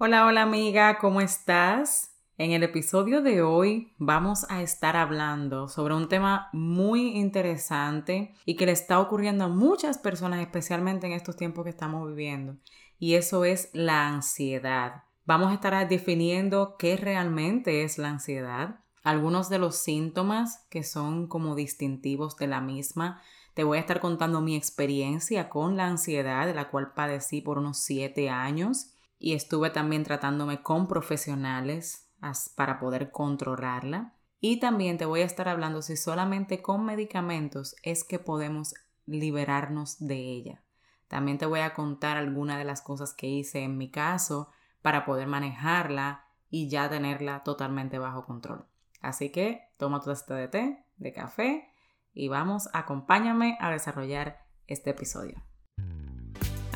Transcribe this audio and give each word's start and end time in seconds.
Hola, 0.00 0.26
hola 0.26 0.42
amiga, 0.42 0.98
¿cómo 0.98 1.20
estás? 1.20 2.12
En 2.36 2.52
el 2.52 2.62
episodio 2.62 3.20
de 3.20 3.42
hoy 3.42 3.94
vamos 3.98 4.46
a 4.48 4.62
estar 4.62 4.94
hablando 4.94 5.66
sobre 5.66 5.92
un 5.92 6.08
tema 6.08 6.50
muy 6.52 7.16
interesante 7.18 8.32
y 8.44 8.54
que 8.54 8.66
le 8.66 8.70
está 8.70 9.00
ocurriendo 9.00 9.42
a 9.42 9.48
muchas 9.48 9.98
personas, 9.98 10.40
especialmente 10.40 11.08
en 11.08 11.14
estos 11.14 11.34
tiempos 11.34 11.64
que 11.64 11.70
estamos 11.70 12.06
viviendo, 12.06 12.58
y 13.00 13.14
eso 13.14 13.44
es 13.44 13.70
la 13.72 14.06
ansiedad. 14.06 15.02
Vamos 15.26 15.50
a 15.50 15.54
estar 15.54 15.88
definiendo 15.88 16.76
qué 16.78 16.96
realmente 16.96 17.82
es 17.82 17.98
la 17.98 18.10
ansiedad, 18.10 18.78
algunos 19.02 19.48
de 19.48 19.58
los 19.58 19.74
síntomas 19.78 20.64
que 20.70 20.84
son 20.84 21.26
como 21.26 21.56
distintivos 21.56 22.36
de 22.36 22.46
la 22.46 22.60
misma. 22.60 23.20
Te 23.54 23.64
voy 23.64 23.78
a 23.78 23.80
estar 23.80 23.98
contando 23.98 24.42
mi 24.42 24.54
experiencia 24.54 25.48
con 25.48 25.76
la 25.76 25.88
ansiedad, 25.88 26.46
de 26.46 26.54
la 26.54 26.70
cual 26.70 26.92
padecí 26.92 27.40
por 27.40 27.58
unos 27.58 27.78
siete 27.78 28.30
años 28.30 28.92
y 29.18 29.34
estuve 29.34 29.70
también 29.70 30.04
tratándome 30.04 30.62
con 30.62 30.86
profesionales 30.86 32.10
para 32.56 32.78
poder 32.78 33.10
controlarla. 33.10 34.14
Y 34.40 34.60
también 34.60 34.98
te 34.98 35.04
voy 35.04 35.20
a 35.20 35.24
estar 35.24 35.48
hablando 35.48 35.82
si 35.82 35.96
solamente 35.96 36.62
con 36.62 36.84
medicamentos 36.84 37.74
es 37.82 38.04
que 38.04 38.18
podemos 38.18 38.74
liberarnos 39.06 39.98
de 39.98 40.16
ella. 40.16 40.62
También 41.08 41.38
te 41.38 41.46
voy 41.46 41.60
a 41.60 41.74
contar 41.74 42.16
algunas 42.16 42.58
de 42.58 42.64
las 42.64 42.82
cosas 42.82 43.14
que 43.14 43.26
hice 43.26 43.64
en 43.64 43.78
mi 43.78 43.90
caso 43.90 44.50
para 44.82 45.04
poder 45.04 45.26
manejarla 45.26 46.26
y 46.50 46.68
ya 46.68 46.88
tenerla 46.88 47.42
totalmente 47.42 47.98
bajo 47.98 48.24
control. 48.24 48.66
Así 49.00 49.30
que 49.30 49.72
toma 49.76 50.00
tu 50.00 50.06
taza 50.06 50.34
de 50.34 50.48
té, 50.48 50.84
de 50.96 51.12
café 51.12 51.68
y 52.12 52.28
vamos, 52.28 52.68
acompáñame 52.72 53.56
a 53.60 53.70
desarrollar 53.70 54.44
este 54.66 54.90
episodio. 54.90 55.47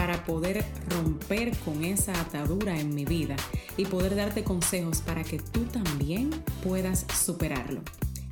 para 0.00 0.24
poder 0.24 0.64
romper 0.88 1.54
con 1.58 1.84
esa 1.84 2.18
atadura 2.18 2.80
en 2.80 2.94
mi 2.94 3.04
vida 3.04 3.36
y 3.76 3.84
poder 3.84 4.16
darte 4.16 4.42
consejos 4.42 5.02
para 5.02 5.24
que 5.24 5.38
tú 5.38 5.64
también 5.64 6.30
puedas 6.64 7.04
superarlo. 7.12 7.82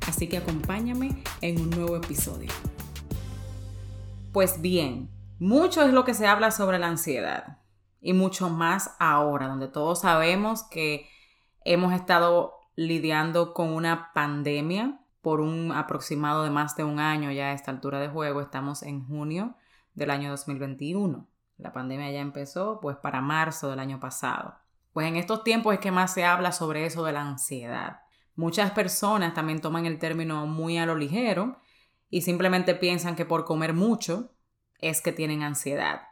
Así 0.07 0.27
que 0.27 0.37
acompáñame 0.37 1.21
en 1.41 1.61
un 1.61 1.69
nuevo 1.69 1.95
episodio. 1.95 2.49
Pues 4.33 4.61
bien, 4.61 5.11
mucho 5.37 5.83
es 5.83 5.93
lo 5.93 6.05
que 6.05 6.15
se 6.15 6.25
habla 6.25 6.49
sobre 6.49 6.79
la 6.79 6.87
ansiedad 6.87 7.59
y 8.01 8.13
mucho 8.13 8.49
más 8.49 8.95
ahora, 8.97 9.47
donde 9.47 9.67
todos 9.67 10.01
sabemos 10.01 10.63
que 10.63 11.07
hemos 11.65 11.93
estado 11.93 12.55
lidiando 12.75 13.53
con 13.53 13.69
una 13.73 14.11
pandemia 14.15 15.01
por 15.21 15.39
un 15.39 15.71
aproximado 15.71 16.43
de 16.45 16.49
más 16.49 16.75
de 16.75 16.83
un 16.83 16.97
año 16.99 17.31
ya 17.31 17.49
a 17.49 17.53
esta 17.53 17.69
altura 17.69 17.99
de 17.99 18.09
juego. 18.09 18.41
Estamos 18.41 18.81
en 18.81 19.05
junio 19.05 19.53
del 19.93 20.09
año 20.09 20.31
2021. 20.31 21.29
La 21.59 21.73
pandemia 21.73 22.09
ya 22.09 22.21
empezó 22.21 22.79
pues 22.81 22.97
para 22.97 23.21
marzo 23.21 23.69
del 23.69 23.79
año 23.79 23.99
pasado. 23.99 24.55
Pues 24.93 25.07
en 25.07 25.17
estos 25.17 25.43
tiempos 25.43 25.73
es 25.73 25.79
que 25.79 25.91
más 25.91 26.13
se 26.13 26.25
habla 26.25 26.51
sobre 26.51 26.85
eso 26.85 27.03
de 27.03 27.11
la 27.11 27.21
ansiedad. 27.21 27.99
Muchas 28.35 28.71
personas 28.71 29.33
también 29.33 29.59
toman 29.59 29.85
el 29.85 29.99
término 29.99 30.47
muy 30.47 30.77
a 30.77 30.85
lo 30.85 30.95
ligero 30.95 31.59
y 32.09 32.21
simplemente 32.21 32.75
piensan 32.75 33.15
que 33.17 33.25
por 33.25 33.43
comer 33.43 33.73
mucho 33.73 34.31
es 34.79 35.01
que 35.01 35.11
tienen 35.11 35.43
ansiedad. 35.43 36.03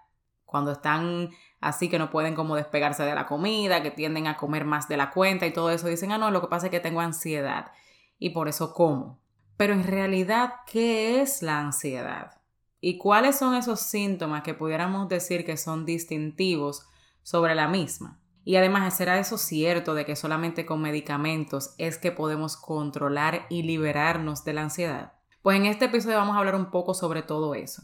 Cuando 0.43 0.73
están 0.73 1.29
así 1.61 1.89
que 1.89 1.97
no 1.97 2.11
pueden 2.11 2.35
como 2.35 2.57
despegarse 2.57 3.03
de 3.03 3.15
la 3.15 3.25
comida, 3.25 3.81
que 3.81 3.91
tienden 3.91 4.27
a 4.27 4.35
comer 4.35 4.65
más 4.65 4.89
de 4.89 4.97
la 4.97 5.11
cuenta 5.11 5.47
y 5.47 5.53
todo 5.53 5.71
eso, 5.71 5.87
dicen, 5.87 6.11
ah, 6.11 6.17
no, 6.17 6.29
lo 6.29 6.41
que 6.41 6.47
pasa 6.47 6.67
es 6.67 6.71
que 6.71 6.81
tengo 6.81 6.99
ansiedad 6.99 7.71
y 8.19 8.31
por 8.31 8.49
eso 8.49 8.73
como. 8.73 9.19
Pero 9.55 9.73
en 9.73 9.85
realidad, 9.85 10.55
¿qué 10.65 11.21
es 11.21 11.41
la 11.41 11.59
ansiedad? 11.59 12.36
¿Y 12.79 12.97
cuáles 12.97 13.37
son 13.37 13.55
esos 13.55 13.79
síntomas 13.79 14.43
que 14.43 14.53
pudiéramos 14.53 15.09
decir 15.09 15.45
que 15.45 15.57
son 15.57 15.85
distintivos 15.85 16.85
sobre 17.23 17.55
la 17.55 17.67
misma? 17.67 18.19
Y 18.43 18.55
además, 18.55 18.95
¿será 18.95 19.19
eso 19.19 19.37
cierto 19.37 19.93
de 19.93 20.05
que 20.05 20.15
solamente 20.15 20.65
con 20.65 20.81
medicamentos 20.81 21.73
es 21.77 21.97
que 21.97 22.11
podemos 22.11 22.55
controlar 22.55 23.45
y 23.49 23.63
liberarnos 23.63 24.45
de 24.45 24.53
la 24.53 24.61
ansiedad? 24.61 25.13
Pues 25.41 25.57
en 25.57 25.65
este 25.65 25.85
episodio 25.85 26.17
vamos 26.17 26.35
a 26.35 26.39
hablar 26.39 26.55
un 26.55 26.69
poco 26.69 26.93
sobre 26.93 27.23
todo 27.23 27.55
eso. 27.55 27.81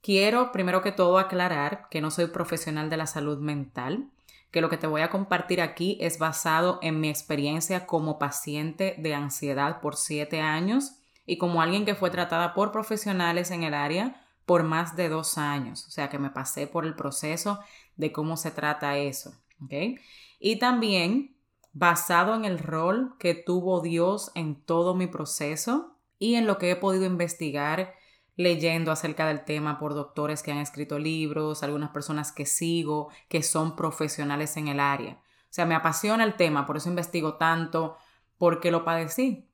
Quiero 0.00 0.52
primero 0.52 0.82
que 0.82 0.92
todo 0.92 1.18
aclarar 1.18 1.88
que 1.90 2.00
no 2.00 2.10
soy 2.10 2.28
profesional 2.28 2.88
de 2.88 2.96
la 2.96 3.06
salud 3.06 3.38
mental, 3.38 4.10
que 4.52 4.60
lo 4.60 4.70
que 4.70 4.78
te 4.78 4.86
voy 4.86 5.02
a 5.02 5.10
compartir 5.10 5.60
aquí 5.60 5.98
es 6.00 6.18
basado 6.18 6.78
en 6.80 7.00
mi 7.00 7.08
experiencia 7.08 7.84
como 7.84 8.18
paciente 8.18 8.94
de 8.98 9.14
ansiedad 9.14 9.80
por 9.80 9.96
siete 9.96 10.40
años 10.40 11.02
y 11.26 11.36
como 11.36 11.60
alguien 11.60 11.84
que 11.84 11.96
fue 11.96 12.10
tratada 12.10 12.54
por 12.54 12.72
profesionales 12.72 13.50
en 13.50 13.64
el 13.64 13.74
área 13.74 14.24
por 14.48 14.62
más 14.62 14.96
de 14.96 15.10
dos 15.10 15.36
años, 15.36 15.86
o 15.86 15.90
sea 15.90 16.08
que 16.08 16.18
me 16.18 16.30
pasé 16.30 16.66
por 16.66 16.86
el 16.86 16.94
proceso 16.94 17.60
de 17.96 18.12
cómo 18.12 18.38
se 18.38 18.50
trata 18.50 18.96
eso, 18.96 19.34
¿ok? 19.62 20.00
Y 20.40 20.58
también 20.58 21.36
basado 21.74 22.34
en 22.34 22.46
el 22.46 22.58
rol 22.58 23.14
que 23.18 23.34
tuvo 23.34 23.82
Dios 23.82 24.32
en 24.34 24.54
todo 24.54 24.94
mi 24.94 25.06
proceso 25.06 25.98
y 26.18 26.36
en 26.36 26.46
lo 26.46 26.56
que 26.56 26.70
he 26.70 26.76
podido 26.76 27.04
investigar 27.04 27.92
leyendo 28.36 28.90
acerca 28.90 29.28
del 29.28 29.44
tema 29.44 29.78
por 29.78 29.92
doctores 29.92 30.42
que 30.42 30.50
han 30.50 30.58
escrito 30.58 30.98
libros, 30.98 31.62
algunas 31.62 31.90
personas 31.90 32.32
que 32.32 32.46
sigo, 32.46 33.10
que 33.28 33.42
son 33.42 33.76
profesionales 33.76 34.56
en 34.56 34.68
el 34.68 34.80
área. 34.80 35.20
O 35.42 35.50
sea, 35.50 35.66
me 35.66 35.74
apasiona 35.74 36.24
el 36.24 36.36
tema, 36.36 36.64
por 36.64 36.78
eso 36.78 36.88
investigo 36.88 37.34
tanto, 37.34 37.98
porque 38.38 38.70
lo 38.70 38.82
padecí. 38.82 39.46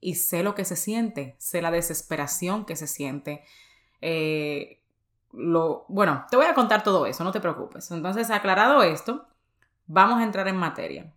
Y 0.00 0.14
sé 0.14 0.44
lo 0.44 0.54
que 0.54 0.64
se 0.64 0.76
siente, 0.76 1.34
sé 1.38 1.62
la 1.62 1.72
desesperación 1.72 2.64
que 2.64 2.76
se 2.76 2.86
siente, 2.86 3.42
eh, 4.00 4.82
lo, 5.32 5.84
bueno, 5.88 6.26
te 6.30 6.36
voy 6.36 6.46
a 6.46 6.54
contar 6.54 6.82
todo 6.82 7.06
eso, 7.06 7.24
no 7.24 7.32
te 7.32 7.40
preocupes. 7.40 7.90
Entonces, 7.90 8.30
aclarado 8.30 8.82
esto, 8.82 9.26
vamos 9.86 10.20
a 10.20 10.24
entrar 10.24 10.48
en 10.48 10.56
materia. 10.56 11.12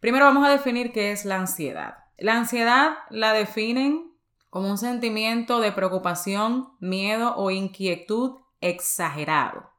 Primero 0.00 0.26
vamos 0.26 0.46
a 0.46 0.50
definir 0.50 0.92
qué 0.92 1.12
es 1.12 1.24
la 1.24 1.36
ansiedad. 1.36 1.98
La 2.18 2.36
ansiedad 2.36 2.98
la 3.10 3.32
definen 3.32 4.12
como 4.50 4.70
un 4.70 4.78
sentimiento 4.78 5.60
de 5.60 5.72
preocupación, 5.72 6.68
miedo 6.78 7.34
o 7.36 7.50
inquietud 7.50 8.38
exagerado. 8.60 9.70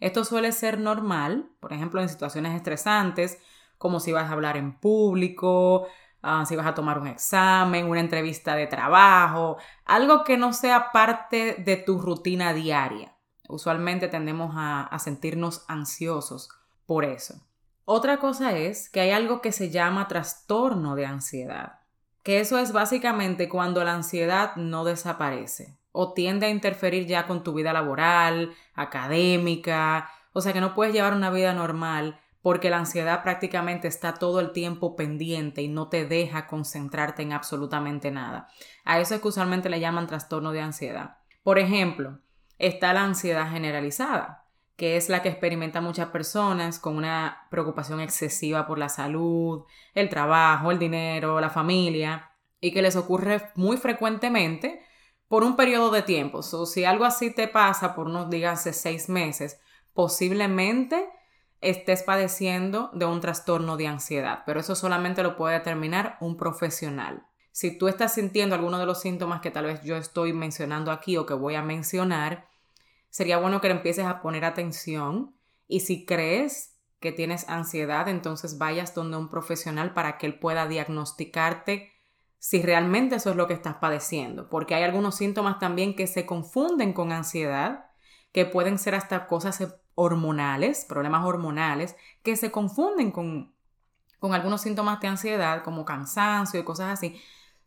Esto 0.00 0.24
suele 0.24 0.52
ser 0.52 0.78
normal, 0.78 1.50
por 1.60 1.72
ejemplo, 1.72 2.00
en 2.00 2.08
situaciones 2.08 2.54
estresantes, 2.54 3.38
como 3.76 4.00
si 4.00 4.12
vas 4.12 4.30
a 4.30 4.32
hablar 4.32 4.56
en 4.56 4.78
público, 4.78 5.88
Ah, 6.22 6.44
si 6.46 6.56
vas 6.56 6.66
a 6.66 6.74
tomar 6.74 6.98
un 6.98 7.06
examen, 7.06 7.86
una 7.86 8.00
entrevista 8.00 8.56
de 8.56 8.66
trabajo, 8.66 9.56
algo 9.84 10.24
que 10.24 10.36
no 10.36 10.52
sea 10.52 10.90
parte 10.90 11.54
de 11.64 11.76
tu 11.76 11.98
rutina 12.00 12.52
diaria. 12.52 13.14
Usualmente 13.48 14.08
tendemos 14.08 14.54
a, 14.56 14.82
a 14.82 14.98
sentirnos 14.98 15.64
ansiosos 15.68 16.48
por 16.86 17.04
eso. 17.04 17.46
Otra 17.84 18.18
cosa 18.18 18.52
es 18.52 18.90
que 18.90 19.00
hay 19.00 19.12
algo 19.12 19.40
que 19.40 19.52
se 19.52 19.70
llama 19.70 20.08
trastorno 20.08 20.94
de 20.94 21.06
ansiedad, 21.06 21.80
que 22.22 22.40
eso 22.40 22.58
es 22.58 22.72
básicamente 22.72 23.48
cuando 23.48 23.82
la 23.84 23.94
ansiedad 23.94 24.56
no 24.56 24.84
desaparece 24.84 25.78
o 25.92 26.12
tiende 26.12 26.46
a 26.46 26.50
interferir 26.50 27.06
ya 27.06 27.26
con 27.26 27.42
tu 27.42 27.54
vida 27.54 27.72
laboral, 27.72 28.54
académica, 28.74 30.10
o 30.32 30.40
sea 30.40 30.52
que 30.52 30.60
no 30.60 30.74
puedes 30.74 30.92
llevar 30.92 31.14
una 31.14 31.30
vida 31.30 31.54
normal 31.54 32.20
porque 32.42 32.70
la 32.70 32.78
ansiedad 32.78 33.22
prácticamente 33.22 33.88
está 33.88 34.14
todo 34.14 34.40
el 34.40 34.52
tiempo 34.52 34.96
pendiente 34.96 35.62
y 35.62 35.68
no 35.68 35.88
te 35.88 36.06
deja 36.06 36.46
concentrarte 36.46 37.22
en 37.22 37.32
absolutamente 37.32 38.10
nada. 38.10 38.48
A 38.84 39.00
eso 39.00 39.14
es 39.14 39.20
que 39.20 39.28
usualmente 39.28 39.68
le 39.68 39.80
llaman 39.80 40.06
trastorno 40.06 40.52
de 40.52 40.60
ansiedad. 40.60 41.18
Por 41.42 41.58
ejemplo, 41.58 42.20
está 42.58 42.92
la 42.92 43.02
ansiedad 43.02 43.50
generalizada, 43.50 44.46
que 44.76 44.96
es 44.96 45.08
la 45.08 45.22
que 45.22 45.28
experimenta 45.28 45.80
muchas 45.80 46.08
personas 46.08 46.78
con 46.78 46.96
una 46.96 47.48
preocupación 47.50 48.00
excesiva 48.00 48.66
por 48.66 48.78
la 48.78 48.88
salud, 48.88 49.64
el 49.94 50.08
trabajo, 50.08 50.70
el 50.70 50.78
dinero, 50.78 51.40
la 51.40 51.50
familia, 51.50 52.30
y 52.60 52.72
que 52.72 52.82
les 52.82 52.96
ocurre 52.96 53.50
muy 53.56 53.76
frecuentemente 53.76 54.84
por 55.26 55.44
un 55.44 55.56
periodo 55.56 55.90
de 55.90 56.02
tiempo. 56.02 56.38
O 56.38 56.66
si 56.66 56.84
algo 56.84 57.04
así 57.04 57.32
te 57.32 57.48
pasa 57.48 57.94
por 57.94 58.06
unos, 58.06 58.30
díganse, 58.30 58.72
seis 58.72 59.08
meses, 59.08 59.60
posiblemente 59.92 61.08
estés 61.60 62.02
padeciendo 62.02 62.90
de 62.92 63.04
un 63.04 63.20
trastorno 63.20 63.76
de 63.76 63.86
ansiedad, 63.86 64.42
pero 64.46 64.60
eso 64.60 64.74
solamente 64.74 65.22
lo 65.22 65.36
puede 65.36 65.54
determinar 65.54 66.16
un 66.20 66.36
profesional. 66.36 67.26
Si 67.52 67.76
tú 67.76 67.88
estás 67.88 68.14
sintiendo 68.14 68.54
alguno 68.54 68.78
de 68.78 68.86
los 68.86 69.00
síntomas 69.00 69.40
que 69.40 69.50
tal 69.50 69.64
vez 69.64 69.82
yo 69.82 69.96
estoy 69.96 70.32
mencionando 70.32 70.92
aquí 70.92 71.16
o 71.16 71.26
que 71.26 71.34
voy 71.34 71.56
a 71.56 71.62
mencionar, 71.62 72.48
sería 73.10 73.38
bueno 73.38 73.60
que 73.60 73.68
empieces 73.68 74.04
a 74.04 74.20
poner 74.22 74.44
atención 74.44 75.34
y 75.66 75.80
si 75.80 76.06
crees 76.06 76.76
que 77.00 77.12
tienes 77.12 77.48
ansiedad, 77.48 78.08
entonces 78.08 78.58
vayas 78.58 78.94
donde 78.94 79.16
un 79.16 79.28
profesional 79.28 79.94
para 79.94 80.18
que 80.18 80.26
él 80.26 80.38
pueda 80.38 80.66
diagnosticarte 80.66 81.92
si 82.38 82.62
realmente 82.62 83.16
eso 83.16 83.30
es 83.30 83.36
lo 83.36 83.48
que 83.48 83.54
estás 83.54 83.76
padeciendo, 83.76 84.48
porque 84.48 84.74
hay 84.74 84.84
algunos 84.84 85.16
síntomas 85.16 85.58
también 85.58 85.96
que 85.96 86.06
se 86.06 86.24
confunden 86.24 86.92
con 86.92 87.10
ansiedad, 87.10 87.86
que 88.32 88.46
pueden 88.46 88.78
ser 88.78 88.94
hasta 88.94 89.26
cosas 89.26 89.60
hormonales, 90.00 90.84
problemas 90.88 91.24
hormonales, 91.24 91.96
que 92.22 92.36
se 92.36 92.52
confunden 92.52 93.10
con, 93.10 93.52
con 94.20 94.32
algunos 94.32 94.60
síntomas 94.60 95.00
de 95.00 95.08
ansiedad, 95.08 95.64
como 95.64 95.84
cansancio 95.84 96.60
y 96.60 96.64
cosas 96.64 96.92
así. 96.92 97.20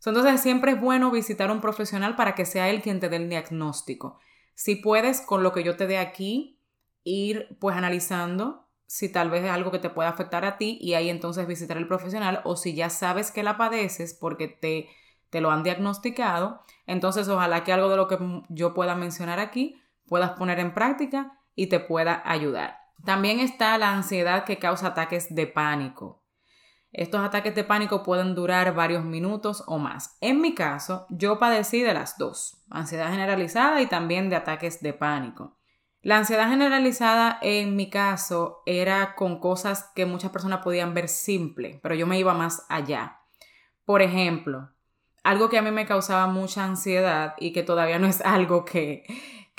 Entonces 0.06 0.40
siempre 0.40 0.72
es 0.72 0.82
bueno 0.82 1.12
visitar 1.12 1.50
a 1.50 1.54
un 1.54 1.60
profesional 1.60 2.16
para 2.16 2.34
que 2.34 2.46
sea 2.46 2.70
él 2.70 2.82
quien 2.82 3.02
te 3.02 3.10
dé 3.10 3.18
el 3.18 3.28
diagnóstico. 3.28 4.18
Si 4.56 4.78
puedes, 4.78 5.20
con 5.20 5.44
lo 5.44 5.52
que 5.52 5.66
yo 5.66 5.76
te 5.76 5.88
dé 5.88 5.98
aquí, 5.98 6.58
ir 7.04 7.58
pues 7.60 7.76
analizando 7.76 8.66
si 8.88 9.10
tal 9.10 9.30
vez 9.30 9.44
es 9.44 9.52
algo 9.52 9.70
que 9.70 9.80
te 9.80 9.90
pueda 9.90 10.08
afectar 10.08 10.46
a 10.46 10.58
ti 10.58 10.78
y 10.80 10.94
ahí 10.94 11.10
entonces 11.10 11.46
visitar 11.48 11.76
el 11.76 11.88
profesional 11.88 12.40
o 12.46 12.56
si 12.56 12.74
ya 12.74 12.90
sabes 12.90 13.32
que 13.32 13.44
la 13.44 13.58
padeces 13.58 14.14
porque 14.14 14.48
te, 14.48 14.88
te 15.30 15.42
lo 15.42 15.52
han 15.52 15.64
diagnosticado, 15.64 16.62
entonces 16.88 17.28
ojalá 17.28 17.66
que 17.66 17.74
algo 17.74 17.90
de 17.90 17.98
lo 17.98 18.08
que 18.08 18.18
yo 18.48 18.74
pueda 18.74 18.96
mencionar 18.96 19.40
aquí 19.40 19.82
puedas 20.08 20.32
poner 20.32 20.60
en 20.60 20.74
práctica 20.74 21.41
y 21.62 21.68
te 21.68 21.80
pueda 21.80 22.24
ayudar. 22.26 22.80
También 23.06 23.40
está 23.40 23.78
la 23.78 23.92
ansiedad 23.92 24.46
que 24.46 24.58
causa 24.58 24.88
ataques 24.88 25.36
de 25.36 25.46
pánico. 25.46 26.24
Estos 26.92 27.22
ataques 27.22 27.54
de 27.54 27.64
pánico 27.64 28.02
pueden 28.02 28.34
durar 28.34 28.74
varios 28.74 29.06
minutos 29.06 29.64
o 29.68 29.78
más. 29.78 30.18
En 30.22 30.42
mi 30.42 30.56
caso, 30.56 31.06
yo 31.12 31.38
padecí 31.38 31.84
de 31.84 31.94
las 31.94 32.18
dos, 32.18 32.66
ansiedad 32.72 33.12
generalizada 33.12 33.80
y 33.80 33.86
también 33.86 34.32
de 34.32 34.38
ataques 34.38 34.82
de 34.82 34.94
pánico. 34.94 35.60
La 36.02 36.18
ansiedad 36.18 36.50
generalizada 36.50 37.38
en 37.44 37.76
mi 37.76 37.92
caso 37.92 38.64
era 38.66 39.14
con 39.14 39.40
cosas 39.40 39.92
que 39.94 40.08
muchas 40.08 40.32
personas 40.32 40.64
podían 40.64 40.96
ver 40.96 41.10
simple, 41.10 41.80
pero 41.84 41.94
yo 41.94 42.08
me 42.08 42.18
iba 42.18 42.34
más 42.34 42.66
allá. 42.70 43.20
Por 43.86 44.02
ejemplo, 44.02 44.72
algo 45.24 45.50
que 45.50 45.60
a 45.60 45.62
mí 45.62 45.70
me 45.70 45.86
causaba 45.86 46.26
mucha 46.26 46.66
ansiedad 46.66 47.36
y 47.38 47.54
que 47.54 47.62
todavía 47.62 48.00
no 48.00 48.08
es 48.08 48.20
algo 48.26 48.66
que, 48.66 49.04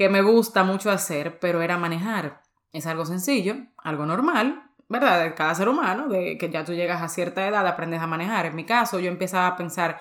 que 0.03 0.09
me 0.09 0.21
gusta 0.23 0.65
mucho 0.65 0.91
hacer, 0.91 1.39
pero 1.39 1.63
era 1.63 1.79
manejar. 1.79 2.43
Es 2.73 2.87
algo 2.87 3.07
sencillo, 3.07 3.55
algo 3.77 4.05
normal, 4.05 4.71
¿verdad? 4.89 5.23
De 5.23 5.35
cada 5.35 5.55
ser 5.55 5.69
humano, 5.69 6.09
de 6.09 6.37
que 6.39 6.51
ya 6.51 6.65
tú 6.65 6.73
llegas 6.73 7.03
a 7.03 7.09
cierta 7.09 7.47
edad, 7.47 7.65
aprendes 7.69 8.01
a 8.01 8.09
manejar. 8.09 8.47
En 8.47 8.57
mi 8.57 8.65
caso, 8.65 8.99
yo 8.99 9.09
empezaba 9.09 9.47
a 9.47 9.57
pensar, 9.57 10.01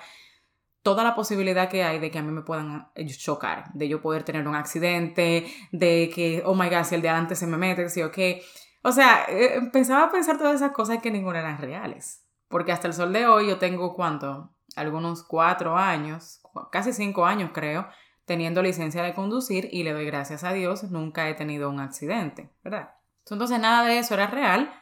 toda 0.82 1.04
la 1.04 1.14
posibilidad 1.14 1.68
que 1.68 1.84
hay 1.84 2.00
de 2.00 2.10
que 2.10 2.18
a 2.18 2.22
mí 2.22 2.32
me 2.32 2.42
puedan 2.42 2.88
eh, 2.96 3.06
chocar, 3.06 3.72
de 3.74 3.86
yo 3.88 4.02
poder 4.02 4.24
tener 4.24 4.48
un 4.48 4.56
accidente, 4.56 5.46
de 5.70 6.10
que, 6.12 6.42
oh 6.44 6.56
my 6.56 6.68
god, 6.68 6.82
si 6.82 6.96
el 6.96 7.02
de 7.02 7.08
adelante 7.08 7.36
se 7.36 7.46
me 7.46 7.56
mete, 7.56 7.88
sí 7.88 8.02
o 8.02 8.10
qué. 8.10 8.42
O 8.82 8.90
sea, 8.90 9.24
eh, 9.28 9.54
empezaba 9.54 10.06
a 10.06 10.10
pensar 10.10 10.36
todas 10.36 10.56
esas 10.56 10.72
cosas 10.72 10.98
que 11.00 11.12
ninguna 11.12 11.38
eran 11.38 11.58
reales. 11.58 12.26
Porque 12.48 12.72
hasta 12.72 12.88
el 12.88 12.94
sol 12.94 13.12
de 13.12 13.28
hoy 13.28 13.46
yo 13.46 13.58
tengo, 13.58 13.94
¿cuánto? 13.94 14.50
Algunos 14.74 15.22
cuatro 15.22 15.76
años, 15.76 16.42
casi 16.72 16.92
cinco 16.92 17.24
años 17.24 17.52
creo, 17.54 17.86
teniendo 18.24 18.62
licencia 18.62 19.02
de 19.02 19.14
conducir 19.14 19.68
y 19.72 19.82
le 19.82 19.92
doy 19.92 20.06
gracias 20.06 20.44
a 20.44 20.52
Dios, 20.52 20.84
nunca 20.84 21.28
he 21.28 21.34
tenido 21.34 21.68
un 21.68 21.80
accidente, 21.80 22.50
¿verdad? 22.62 22.94
Entonces 23.30 23.58
nada 23.58 23.86
de 23.86 23.98
eso 23.98 24.14
era 24.14 24.26
real 24.26 24.72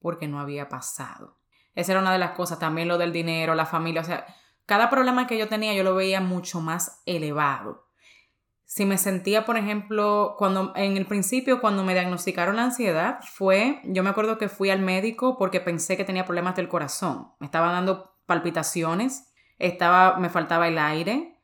porque 0.00 0.28
no 0.28 0.40
había 0.40 0.68
pasado. 0.68 1.38
Esa 1.74 1.92
era 1.92 2.00
una 2.00 2.12
de 2.12 2.18
las 2.18 2.32
cosas, 2.32 2.58
también 2.58 2.88
lo 2.88 2.98
del 2.98 3.12
dinero, 3.12 3.54
la 3.54 3.66
familia, 3.66 4.00
o 4.00 4.04
sea, 4.04 4.26
cada 4.64 4.90
problema 4.90 5.26
que 5.26 5.38
yo 5.38 5.48
tenía 5.48 5.74
yo 5.74 5.84
lo 5.84 5.94
veía 5.94 6.20
mucho 6.20 6.60
más 6.60 7.02
elevado. 7.06 7.86
Si 8.64 8.84
me 8.84 8.98
sentía, 8.98 9.44
por 9.44 9.56
ejemplo, 9.56 10.34
cuando 10.38 10.72
en 10.74 10.96
el 10.96 11.06
principio, 11.06 11.60
cuando 11.60 11.84
me 11.84 11.94
diagnosticaron 11.94 12.56
la 12.56 12.64
ansiedad, 12.64 13.20
fue, 13.22 13.80
yo 13.84 14.02
me 14.02 14.10
acuerdo 14.10 14.38
que 14.38 14.48
fui 14.48 14.70
al 14.70 14.80
médico 14.80 15.38
porque 15.38 15.60
pensé 15.60 15.96
que 15.96 16.04
tenía 16.04 16.24
problemas 16.24 16.56
del 16.56 16.68
corazón. 16.68 17.28
Me 17.38 17.46
estaban 17.46 17.70
dando 17.70 18.16
palpitaciones, 18.26 19.32
estaba, 19.58 20.18
me 20.18 20.30
faltaba 20.30 20.66
el 20.66 20.78
aire, 20.78 21.35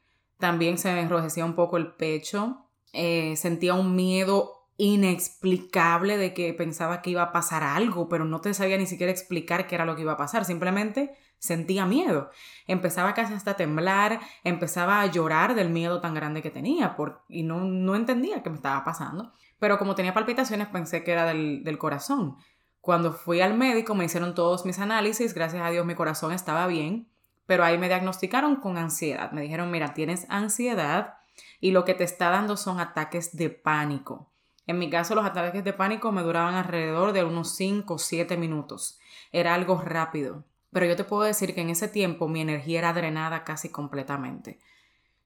también 0.42 0.76
se 0.76 0.92
me 0.92 1.02
enrojecía 1.02 1.44
un 1.44 1.54
poco 1.54 1.76
el 1.76 1.92
pecho, 1.92 2.66
eh, 2.92 3.36
sentía 3.36 3.74
un 3.74 3.94
miedo 3.94 4.66
inexplicable 4.76 6.16
de 6.16 6.34
que 6.34 6.52
pensaba 6.52 7.00
que 7.00 7.10
iba 7.10 7.22
a 7.22 7.30
pasar 7.30 7.62
algo, 7.62 8.08
pero 8.08 8.24
no 8.24 8.40
te 8.40 8.52
sabía 8.52 8.76
ni 8.76 8.86
siquiera 8.86 9.12
explicar 9.12 9.68
qué 9.68 9.76
era 9.76 9.84
lo 9.84 9.94
que 9.94 10.02
iba 10.02 10.14
a 10.14 10.16
pasar, 10.16 10.44
simplemente 10.44 11.16
sentía 11.38 11.86
miedo. 11.86 12.30
Empezaba 12.66 13.14
casi 13.14 13.34
hasta 13.34 13.52
a 13.52 13.56
temblar, 13.56 14.18
empezaba 14.42 15.00
a 15.00 15.06
llorar 15.06 15.54
del 15.54 15.70
miedo 15.70 16.00
tan 16.00 16.12
grande 16.12 16.42
que 16.42 16.50
tenía 16.50 16.96
por, 16.96 17.22
y 17.28 17.44
no, 17.44 17.60
no 17.60 17.94
entendía 17.94 18.42
qué 18.42 18.50
me 18.50 18.56
estaba 18.56 18.82
pasando. 18.82 19.30
Pero 19.60 19.78
como 19.78 19.94
tenía 19.94 20.12
palpitaciones 20.12 20.66
pensé 20.66 21.04
que 21.04 21.12
era 21.12 21.24
del, 21.24 21.62
del 21.62 21.78
corazón. 21.78 22.34
Cuando 22.80 23.12
fui 23.12 23.40
al 23.40 23.56
médico 23.56 23.94
me 23.94 24.06
hicieron 24.06 24.34
todos 24.34 24.66
mis 24.66 24.80
análisis, 24.80 25.34
gracias 25.34 25.62
a 25.62 25.70
Dios 25.70 25.86
mi 25.86 25.94
corazón 25.94 26.32
estaba 26.32 26.66
bien, 26.66 27.11
pero 27.46 27.64
ahí 27.64 27.78
me 27.78 27.88
diagnosticaron 27.88 28.56
con 28.56 28.78
ansiedad. 28.78 29.32
Me 29.32 29.42
dijeron, 29.42 29.70
mira, 29.70 29.94
tienes 29.94 30.26
ansiedad 30.28 31.14
y 31.60 31.70
lo 31.70 31.84
que 31.84 31.94
te 31.94 32.04
está 32.04 32.30
dando 32.30 32.56
son 32.56 32.80
ataques 32.80 33.36
de 33.36 33.50
pánico. 33.50 34.30
En 34.66 34.78
mi 34.78 34.90
caso, 34.90 35.14
los 35.14 35.24
ataques 35.24 35.64
de 35.64 35.72
pánico 35.72 36.12
me 36.12 36.22
duraban 36.22 36.54
alrededor 36.54 37.12
de 37.12 37.24
unos 37.24 37.54
5 37.56 37.94
o 37.94 37.98
7 37.98 38.36
minutos. 38.36 38.98
Era 39.32 39.54
algo 39.54 39.80
rápido. 39.80 40.44
Pero 40.70 40.86
yo 40.86 40.96
te 40.96 41.04
puedo 41.04 41.22
decir 41.22 41.54
que 41.54 41.60
en 41.60 41.70
ese 41.70 41.88
tiempo 41.88 42.28
mi 42.28 42.40
energía 42.40 42.78
era 42.78 42.92
drenada 42.92 43.44
casi 43.44 43.68
completamente. 43.68 44.60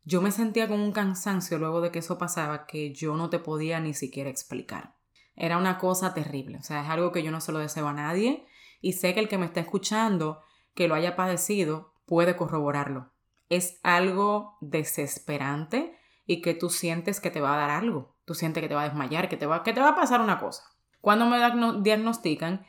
Yo 0.05 0.23
me 0.23 0.31
sentía 0.31 0.69
con 0.69 0.81
un 0.81 0.93
cansancio 0.93 1.59
luego 1.59 1.81
de 1.81 1.91
que 1.91 1.99
eso 1.99 2.19
pasaba 2.19 2.67
que 2.67 2.93
yo 2.93 3.17
no 3.17 3.31
te 3.31 3.39
podía 3.39 3.79
ni 3.81 3.95
siquiera 3.95 4.31
explicar. 4.31 4.95
Era 5.37 5.59
una 5.59 5.79
cosa 5.79 6.15
terrible. 6.15 6.59
O 6.59 6.63
sea, 6.63 6.83
es 6.83 6.89
algo 6.89 7.13
que 7.13 7.23
yo 7.23 7.31
no 7.31 7.41
se 7.41 7.53
lo 7.53 7.59
deseo 7.59 7.87
a 7.89 7.93
nadie 7.93 8.47
y 8.81 8.95
sé 8.95 9.15
que 9.15 9.21
el 9.21 9.29
que 9.29 9.39
me 9.39 9.47
está 9.47 9.61
escuchando, 9.61 10.43
que 10.75 10.89
lo 10.89 10.95
haya 10.95 11.17
padecido, 11.17 11.93
puede 12.07 12.37
corroborarlo. 12.37 13.13
Es 13.49 13.79
algo 13.83 14.57
desesperante 14.61 15.97
y 16.27 16.41
que 16.41 16.55
tú 16.55 16.71
sientes 16.71 17.21
que 17.21 17.31
te 17.31 17.41
va 17.41 17.55
a 17.55 17.59
dar 17.59 17.71
algo 17.71 18.17
tú 18.27 18.35
sientes 18.35 18.61
que 18.61 18.69
te 18.69 18.75
va 18.75 18.83
a 18.83 18.89
desmayar, 18.89 19.31
que 19.31 19.39
te 19.39 19.47
va, 19.47 19.63
que 19.63 19.73
te 19.73 19.81
va 19.81 19.91
a 19.91 19.97
pasar 19.97 20.21
una 20.21 20.39
cosa. 20.39 20.65
Cuando 21.01 21.25
me 21.27 21.39
diagnostican, 21.83 22.67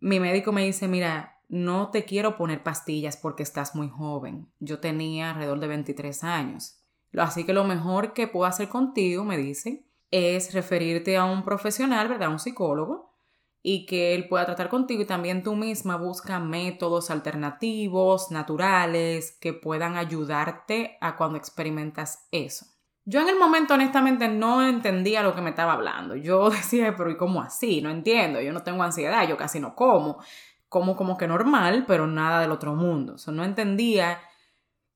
mi 0.00 0.18
médico 0.18 0.50
me 0.50 0.64
dice, 0.64 0.88
mira, 0.88 1.42
no 1.48 1.90
te 1.90 2.04
quiero 2.04 2.36
poner 2.36 2.62
pastillas 2.62 3.16
porque 3.16 3.42
estás 3.42 3.74
muy 3.74 3.88
joven. 3.88 4.50
Yo 4.58 4.80
tenía 4.80 5.30
alrededor 5.30 5.60
de 5.60 5.68
23 5.68 6.24
años. 6.24 6.80
Así 7.16 7.44
que 7.44 7.52
lo 7.52 7.64
mejor 7.64 8.14
que 8.14 8.26
puedo 8.26 8.46
hacer 8.46 8.68
contigo, 8.68 9.24
me 9.24 9.36
dice, 9.36 9.86
es 10.10 10.54
referirte 10.54 11.18
a 11.18 11.24
un 11.26 11.44
profesional, 11.44 12.08
¿verdad? 12.08 12.30
Un 12.30 12.38
psicólogo, 12.38 13.07
y 13.62 13.86
que 13.86 14.14
él 14.14 14.28
pueda 14.28 14.46
tratar 14.46 14.68
contigo 14.68 15.02
y 15.02 15.06
también 15.06 15.42
tú 15.42 15.56
misma 15.56 15.96
busca 15.96 16.38
métodos 16.38 17.10
alternativos, 17.10 18.30
naturales, 18.30 19.36
que 19.40 19.52
puedan 19.52 19.96
ayudarte 19.96 20.96
a 21.00 21.16
cuando 21.16 21.38
experimentas 21.38 22.26
eso. 22.30 22.66
Yo 23.04 23.20
en 23.20 23.28
el 23.28 23.38
momento 23.38 23.74
honestamente 23.74 24.28
no 24.28 24.66
entendía 24.66 25.22
lo 25.22 25.34
que 25.34 25.40
me 25.40 25.50
estaba 25.50 25.72
hablando. 25.72 26.14
Yo 26.14 26.50
decía, 26.50 26.94
pero 26.96 27.10
¿y 27.10 27.16
cómo 27.16 27.40
así? 27.42 27.80
No 27.80 27.90
entiendo, 27.90 28.40
yo 28.40 28.52
no 28.52 28.62
tengo 28.62 28.82
ansiedad, 28.82 29.26
yo 29.26 29.36
casi 29.36 29.60
no 29.60 29.74
como. 29.74 30.18
Como 30.68 30.96
como 30.96 31.16
que 31.16 31.26
normal, 31.26 31.84
pero 31.88 32.06
nada 32.06 32.40
del 32.40 32.52
otro 32.52 32.74
mundo. 32.74 33.16
O 33.26 33.32
no 33.32 33.44
entendía 33.44 34.20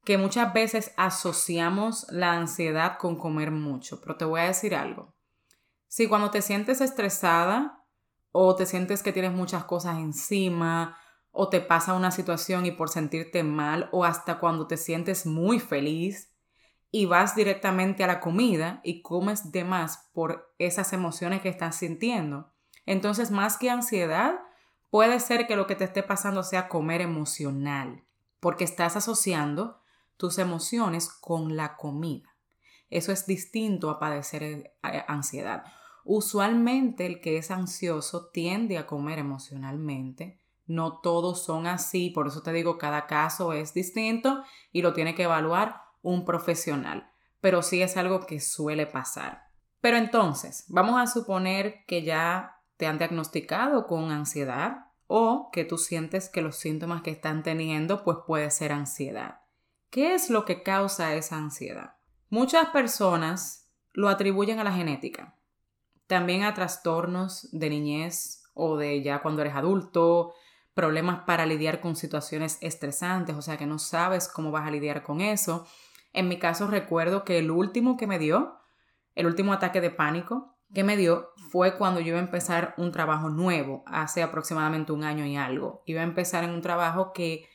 que 0.04 0.18
muchas 0.18 0.52
veces 0.52 0.92
asociamos 0.98 2.06
la 2.10 2.32
ansiedad 2.32 2.98
con 2.98 3.16
comer 3.16 3.50
mucho. 3.50 4.00
Pero 4.02 4.16
te 4.16 4.26
voy 4.26 4.40
a 4.40 4.44
decir 4.44 4.74
algo. 4.74 5.14
Si 5.88 6.06
cuando 6.06 6.30
te 6.30 6.42
sientes 6.42 6.82
estresada 6.82 7.81
o 8.32 8.56
te 8.56 8.66
sientes 8.66 9.02
que 9.02 9.12
tienes 9.12 9.32
muchas 9.32 9.64
cosas 9.64 9.98
encima 9.98 10.98
o 11.30 11.48
te 11.48 11.60
pasa 11.60 11.94
una 11.94 12.10
situación 12.10 12.66
y 12.66 12.72
por 12.72 12.88
sentirte 12.88 13.42
mal 13.42 13.88
o 13.92 14.04
hasta 14.04 14.38
cuando 14.38 14.66
te 14.66 14.76
sientes 14.76 15.24
muy 15.24 15.60
feliz, 15.60 16.32
y 16.94 17.06
vas 17.06 17.34
directamente 17.34 18.04
a 18.04 18.06
la 18.06 18.20
comida 18.20 18.80
y 18.84 19.00
comes 19.00 19.50
de 19.50 19.64
más 19.64 20.10
por 20.12 20.54
esas 20.58 20.92
emociones 20.92 21.40
que 21.40 21.48
estás 21.48 21.76
sintiendo. 21.76 22.52
Entonces, 22.84 23.30
más 23.30 23.56
que 23.56 23.70
ansiedad, 23.70 24.38
puede 24.90 25.18
ser 25.18 25.46
que 25.46 25.56
lo 25.56 25.66
que 25.66 25.74
te 25.74 25.84
esté 25.84 26.02
pasando 26.02 26.42
sea 26.42 26.68
comer 26.68 27.00
emocional, 27.00 28.04
porque 28.40 28.64
estás 28.64 28.94
asociando 28.94 29.80
tus 30.18 30.38
emociones 30.38 31.08
con 31.08 31.56
la 31.56 31.76
comida. 31.76 32.28
Eso 32.90 33.10
es 33.10 33.26
distinto 33.26 33.88
a 33.88 33.98
padecer 33.98 34.42
eh, 34.42 34.72
ansiedad. 35.08 35.64
Usualmente 36.04 37.06
el 37.06 37.20
que 37.20 37.36
es 37.36 37.50
ansioso 37.50 38.30
tiende 38.32 38.78
a 38.78 38.86
comer 38.86 39.18
emocionalmente. 39.18 40.40
No 40.66 41.00
todos 41.00 41.44
son 41.44 41.66
así, 41.66 42.10
por 42.10 42.28
eso 42.28 42.42
te 42.42 42.52
digo, 42.52 42.78
cada 42.78 43.06
caso 43.06 43.52
es 43.52 43.74
distinto 43.74 44.44
y 44.72 44.82
lo 44.82 44.92
tiene 44.92 45.14
que 45.14 45.24
evaluar 45.24 45.82
un 46.02 46.24
profesional, 46.24 47.10
pero 47.40 47.62
sí 47.62 47.82
es 47.82 47.96
algo 47.96 48.26
que 48.26 48.40
suele 48.40 48.86
pasar. 48.86 49.50
Pero 49.80 49.96
entonces, 49.96 50.64
vamos 50.68 51.00
a 51.00 51.06
suponer 51.06 51.84
que 51.86 52.02
ya 52.02 52.60
te 52.76 52.86
han 52.86 52.98
diagnosticado 52.98 53.86
con 53.86 54.10
ansiedad 54.10 54.86
o 55.06 55.50
que 55.52 55.64
tú 55.64 55.76
sientes 55.76 56.28
que 56.28 56.40
los 56.40 56.56
síntomas 56.56 57.02
que 57.02 57.10
están 57.10 57.42
teniendo 57.42 58.02
pues 58.02 58.18
puede 58.26 58.50
ser 58.50 58.72
ansiedad. 58.72 59.40
¿Qué 59.90 60.14
es 60.14 60.30
lo 60.30 60.44
que 60.44 60.62
causa 60.62 61.14
esa 61.14 61.36
ansiedad? 61.36 61.96
Muchas 62.30 62.68
personas 62.68 63.70
lo 63.92 64.08
atribuyen 64.08 64.58
a 64.58 64.64
la 64.64 64.72
genética, 64.72 65.36
también 66.12 66.42
a 66.42 66.52
trastornos 66.52 67.48
de 67.52 67.70
niñez 67.70 68.42
o 68.52 68.76
de 68.76 69.02
ya 69.02 69.22
cuando 69.22 69.40
eres 69.40 69.54
adulto, 69.54 70.34
problemas 70.74 71.24
para 71.24 71.46
lidiar 71.46 71.80
con 71.80 71.96
situaciones 71.96 72.58
estresantes, 72.60 73.34
o 73.34 73.40
sea 73.40 73.56
que 73.56 73.64
no 73.64 73.78
sabes 73.78 74.28
cómo 74.28 74.50
vas 74.50 74.68
a 74.68 74.70
lidiar 74.70 75.04
con 75.04 75.22
eso. 75.22 75.66
En 76.12 76.28
mi 76.28 76.38
caso 76.38 76.66
recuerdo 76.66 77.24
que 77.24 77.38
el 77.38 77.50
último 77.50 77.96
que 77.96 78.06
me 78.06 78.18
dio, 78.18 78.58
el 79.14 79.24
último 79.24 79.54
ataque 79.54 79.80
de 79.80 79.88
pánico 79.88 80.58
que 80.74 80.84
me 80.84 80.98
dio 80.98 81.30
fue 81.50 81.78
cuando 81.78 82.00
yo 82.00 82.08
iba 82.08 82.18
a 82.18 82.24
empezar 82.24 82.74
un 82.76 82.92
trabajo 82.92 83.30
nuevo, 83.30 83.82
hace 83.86 84.22
aproximadamente 84.22 84.92
un 84.92 85.04
año 85.04 85.24
y 85.24 85.36
algo. 85.36 85.82
Iba 85.86 86.02
a 86.02 86.04
empezar 86.04 86.44
en 86.44 86.50
un 86.50 86.60
trabajo 86.60 87.14
que 87.14 87.48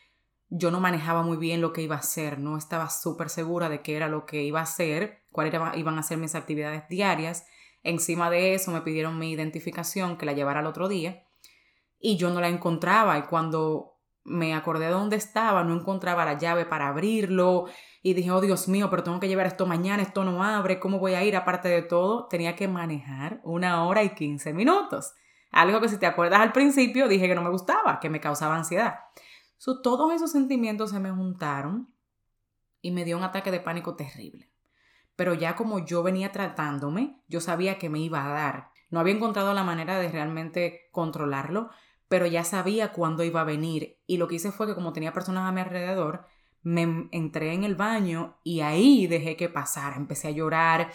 yo 0.49 0.71
no 0.71 0.79
manejaba 0.79 1.21
muy 1.21 1.37
bien 1.37 1.61
lo 1.61 1.73
que 1.73 1.83
iba 1.83 1.95
a 1.95 1.99
hacer, 1.99 2.39
no 2.39 2.57
estaba 2.57 2.89
súper 2.89 3.29
segura 3.29 3.69
de 3.69 3.83
qué 3.83 3.95
era 3.95 4.07
lo 4.07 4.25
que 4.25 4.41
iba 4.41 4.61
a 4.61 4.63
hacer, 4.63 5.21
cuáles 5.31 5.53
iban 5.75 5.99
a 5.99 6.03
ser 6.03 6.17
mis 6.17 6.33
actividades 6.33 6.89
diarias. 6.89 7.45
Encima 7.87 8.29
de 8.29 8.53
eso 8.53 8.71
me 8.71 8.81
pidieron 8.81 9.17
mi 9.17 9.31
identificación 9.31 10.17
que 10.17 10.25
la 10.25 10.33
llevara 10.33 10.59
al 10.59 10.67
otro 10.67 10.89
día 10.89 11.23
y 12.01 12.17
yo 12.17 12.29
no 12.29 12.41
la 12.41 12.49
encontraba 12.49 13.17
y 13.17 13.21
cuando 13.21 13.95
me 14.25 14.53
acordé 14.53 14.87
de 14.87 14.91
dónde 14.91 15.15
estaba, 15.15 15.63
no 15.63 15.73
encontraba 15.73 16.25
la 16.25 16.37
llave 16.37 16.65
para 16.65 16.89
abrirlo 16.89 17.67
y 18.03 18.13
dije, 18.13 18.29
oh 18.29 18.41
Dios 18.41 18.67
mío, 18.67 18.89
pero 18.89 19.03
tengo 19.03 19.21
que 19.21 19.29
llevar 19.29 19.45
esto 19.45 19.65
mañana, 19.65 20.03
esto 20.03 20.25
no 20.25 20.43
abre, 20.43 20.81
¿cómo 20.81 20.99
voy 20.99 21.13
a 21.13 21.23
ir? 21.23 21.37
Aparte 21.37 21.69
de 21.69 21.81
todo, 21.81 22.27
tenía 22.27 22.57
que 22.57 22.67
manejar 22.67 23.39
una 23.45 23.85
hora 23.85 24.03
y 24.03 24.09
quince 24.09 24.53
minutos. 24.53 25.13
Algo 25.51 25.79
que 25.79 25.87
si 25.87 25.97
te 25.97 26.07
acuerdas 26.07 26.41
al 26.41 26.51
principio 26.51 27.07
dije 27.07 27.29
que 27.29 27.35
no 27.35 27.41
me 27.41 27.49
gustaba, 27.49 28.01
que 28.01 28.09
me 28.09 28.19
causaba 28.19 28.57
ansiedad. 28.57 28.95
todos 29.81 30.13
esos 30.13 30.29
sentimientos 30.29 30.89
se 30.89 30.99
me 30.99 31.09
juntaron 31.09 31.87
y 32.81 32.91
me 32.91 33.05
dio 33.05 33.17
un 33.17 33.23
ataque 33.23 33.49
de 33.49 33.61
pánico 33.61 33.95
terrible. 33.95 34.51
Pero 35.17 35.33
ya 35.33 35.55
como 35.55 35.79
yo 35.79 36.03
venía 36.03 36.31
tratándome, 36.31 37.21
yo 37.27 37.41
sabía 37.41 37.79
que 37.79 37.89
me 37.89 37.99
iba 37.99 38.23
a 38.23 38.29
dar. 38.29 38.71
No 38.89 38.99
había 38.99 39.15
encontrado 39.15 39.53
la 39.53 39.63
manera 39.63 39.99
de 39.99 40.09
realmente 40.09 40.87
controlarlo, 40.91 41.71
pero 42.07 42.27
ya 42.27 42.43
sabía 42.43 42.93
cuándo 42.93 43.23
iba 43.23 43.41
a 43.41 43.43
venir. 43.43 43.99
Y 44.05 44.17
lo 44.17 44.27
que 44.27 44.35
hice 44.35 44.51
fue 44.51 44.67
que 44.67 44.75
como 44.75 44.93
tenía 44.93 45.13
personas 45.13 45.49
a 45.49 45.51
mi 45.51 45.59
alrededor, 45.59 46.25
me 46.61 47.09
entré 47.11 47.53
en 47.53 47.63
el 47.63 47.75
baño 47.75 48.37
y 48.43 48.61
ahí 48.61 49.07
dejé 49.07 49.35
que 49.35 49.49
pasara. 49.49 49.95
Empecé 49.95 50.27
a 50.27 50.31
llorar, 50.31 50.91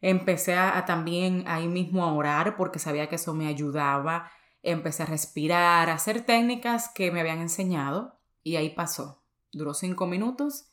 empecé 0.00 0.54
a, 0.54 0.84
también 0.84 1.42
ahí 1.48 1.66
mismo 1.66 2.04
a 2.04 2.12
orar 2.14 2.56
porque 2.56 2.78
sabía 2.78 3.08
que 3.08 3.16
eso 3.16 3.34
me 3.34 3.48
ayudaba. 3.48 4.30
Empecé 4.62 5.02
a 5.02 5.06
respirar, 5.06 5.90
a 5.90 5.94
hacer 5.94 6.24
técnicas 6.24 6.88
que 6.88 7.10
me 7.10 7.20
habían 7.20 7.40
enseñado 7.40 8.20
y 8.44 8.56
ahí 8.56 8.70
pasó. 8.70 9.24
Duró 9.52 9.74
cinco 9.74 10.06
minutos 10.06 10.70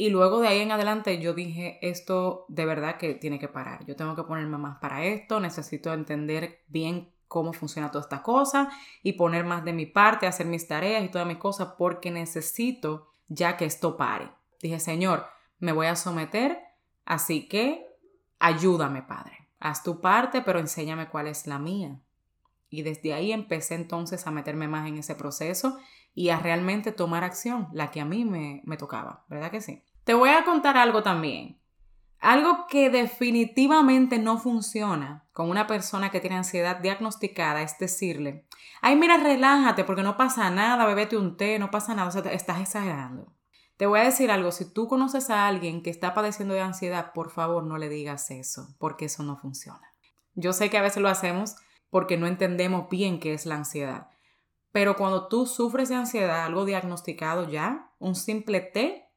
y 0.00 0.08
luego 0.08 0.40
de 0.40 0.48
ahí 0.48 0.60
en 0.60 0.72
adelante 0.72 1.20
yo 1.20 1.34
dije, 1.34 1.78
esto 1.82 2.46
de 2.48 2.64
verdad 2.64 2.96
que 2.96 3.12
tiene 3.12 3.38
que 3.38 3.48
parar. 3.48 3.84
Yo 3.84 3.96
tengo 3.96 4.16
que 4.16 4.22
ponerme 4.22 4.56
más 4.56 4.78
para 4.78 5.04
esto, 5.04 5.40
necesito 5.40 5.92
entender 5.92 6.62
bien 6.68 7.12
cómo 7.28 7.52
funciona 7.52 7.90
toda 7.90 8.04
esta 8.04 8.22
cosa 8.22 8.70
y 9.02 9.12
poner 9.12 9.44
más 9.44 9.62
de 9.62 9.74
mi 9.74 9.84
parte, 9.84 10.26
hacer 10.26 10.46
mis 10.46 10.66
tareas 10.66 11.04
y 11.04 11.10
todas 11.10 11.28
mis 11.28 11.36
cosas 11.36 11.74
porque 11.76 12.10
necesito 12.10 13.08
ya 13.28 13.58
que 13.58 13.66
esto 13.66 13.98
pare. 13.98 14.30
Dije, 14.62 14.80
Señor, 14.80 15.26
me 15.58 15.72
voy 15.72 15.88
a 15.88 15.96
someter, 15.96 16.58
así 17.04 17.46
que 17.46 17.86
ayúdame, 18.38 19.02
Padre. 19.02 19.50
Haz 19.58 19.82
tu 19.82 20.00
parte, 20.00 20.40
pero 20.40 20.60
enséñame 20.60 21.10
cuál 21.10 21.26
es 21.26 21.46
la 21.46 21.58
mía. 21.58 22.00
Y 22.70 22.84
desde 22.84 23.12
ahí 23.12 23.32
empecé 23.32 23.74
entonces 23.74 24.26
a 24.26 24.30
meterme 24.30 24.66
más 24.66 24.88
en 24.88 24.96
ese 24.96 25.14
proceso 25.14 25.76
y 26.14 26.30
a 26.30 26.38
realmente 26.38 26.90
tomar 26.90 27.22
acción, 27.22 27.68
la 27.74 27.90
que 27.90 28.00
a 28.00 28.06
mí 28.06 28.24
me, 28.24 28.62
me 28.64 28.78
tocaba, 28.78 29.26
¿verdad 29.28 29.50
que 29.50 29.60
sí? 29.60 29.84
Te 30.04 30.14
voy 30.14 30.30
a 30.30 30.44
contar 30.44 30.76
algo 30.76 31.02
también. 31.02 31.60
Algo 32.20 32.66
que 32.68 32.90
definitivamente 32.90 34.18
no 34.18 34.38
funciona 34.38 35.24
con 35.32 35.48
una 35.48 35.66
persona 35.66 36.10
que 36.10 36.20
tiene 36.20 36.36
ansiedad 36.36 36.76
diagnosticada 36.76 37.62
es 37.62 37.78
decirle, 37.78 38.44
ay, 38.82 38.96
mira, 38.96 39.16
relájate 39.16 39.84
porque 39.84 40.02
no 40.02 40.18
pasa 40.18 40.50
nada, 40.50 40.84
bebete 40.84 41.16
un 41.16 41.38
té, 41.38 41.58
no 41.58 41.70
pasa 41.70 41.94
nada, 41.94 42.08
o 42.08 42.10
sea, 42.10 42.20
estás 42.32 42.60
exagerando. 42.60 43.32
Te 43.78 43.86
voy 43.86 44.00
a 44.00 44.04
decir 44.04 44.30
algo, 44.30 44.52
si 44.52 44.70
tú 44.70 44.86
conoces 44.86 45.30
a 45.30 45.46
alguien 45.46 45.82
que 45.82 45.88
está 45.88 46.12
padeciendo 46.12 46.52
de 46.52 46.60
ansiedad, 46.60 47.12
por 47.14 47.30
favor 47.30 47.64
no 47.64 47.78
le 47.78 47.88
digas 47.88 48.30
eso, 48.30 48.74
porque 48.78 49.06
eso 49.06 49.22
no 49.22 49.38
funciona. 49.38 49.94
Yo 50.34 50.52
sé 50.52 50.68
que 50.68 50.76
a 50.76 50.82
veces 50.82 51.02
lo 51.02 51.08
hacemos 51.08 51.56
porque 51.88 52.18
no 52.18 52.26
entendemos 52.26 52.90
bien 52.90 53.18
qué 53.18 53.32
es 53.32 53.46
la 53.46 53.54
ansiedad, 53.54 54.08
pero 54.72 54.96
cuando 54.96 55.28
tú 55.28 55.46
sufres 55.46 55.88
de 55.88 55.94
ansiedad, 55.94 56.44
algo 56.44 56.66
diagnosticado 56.66 57.48
ya, 57.48 57.90
un 57.98 58.14
simple 58.14 58.60
té 58.60 59.09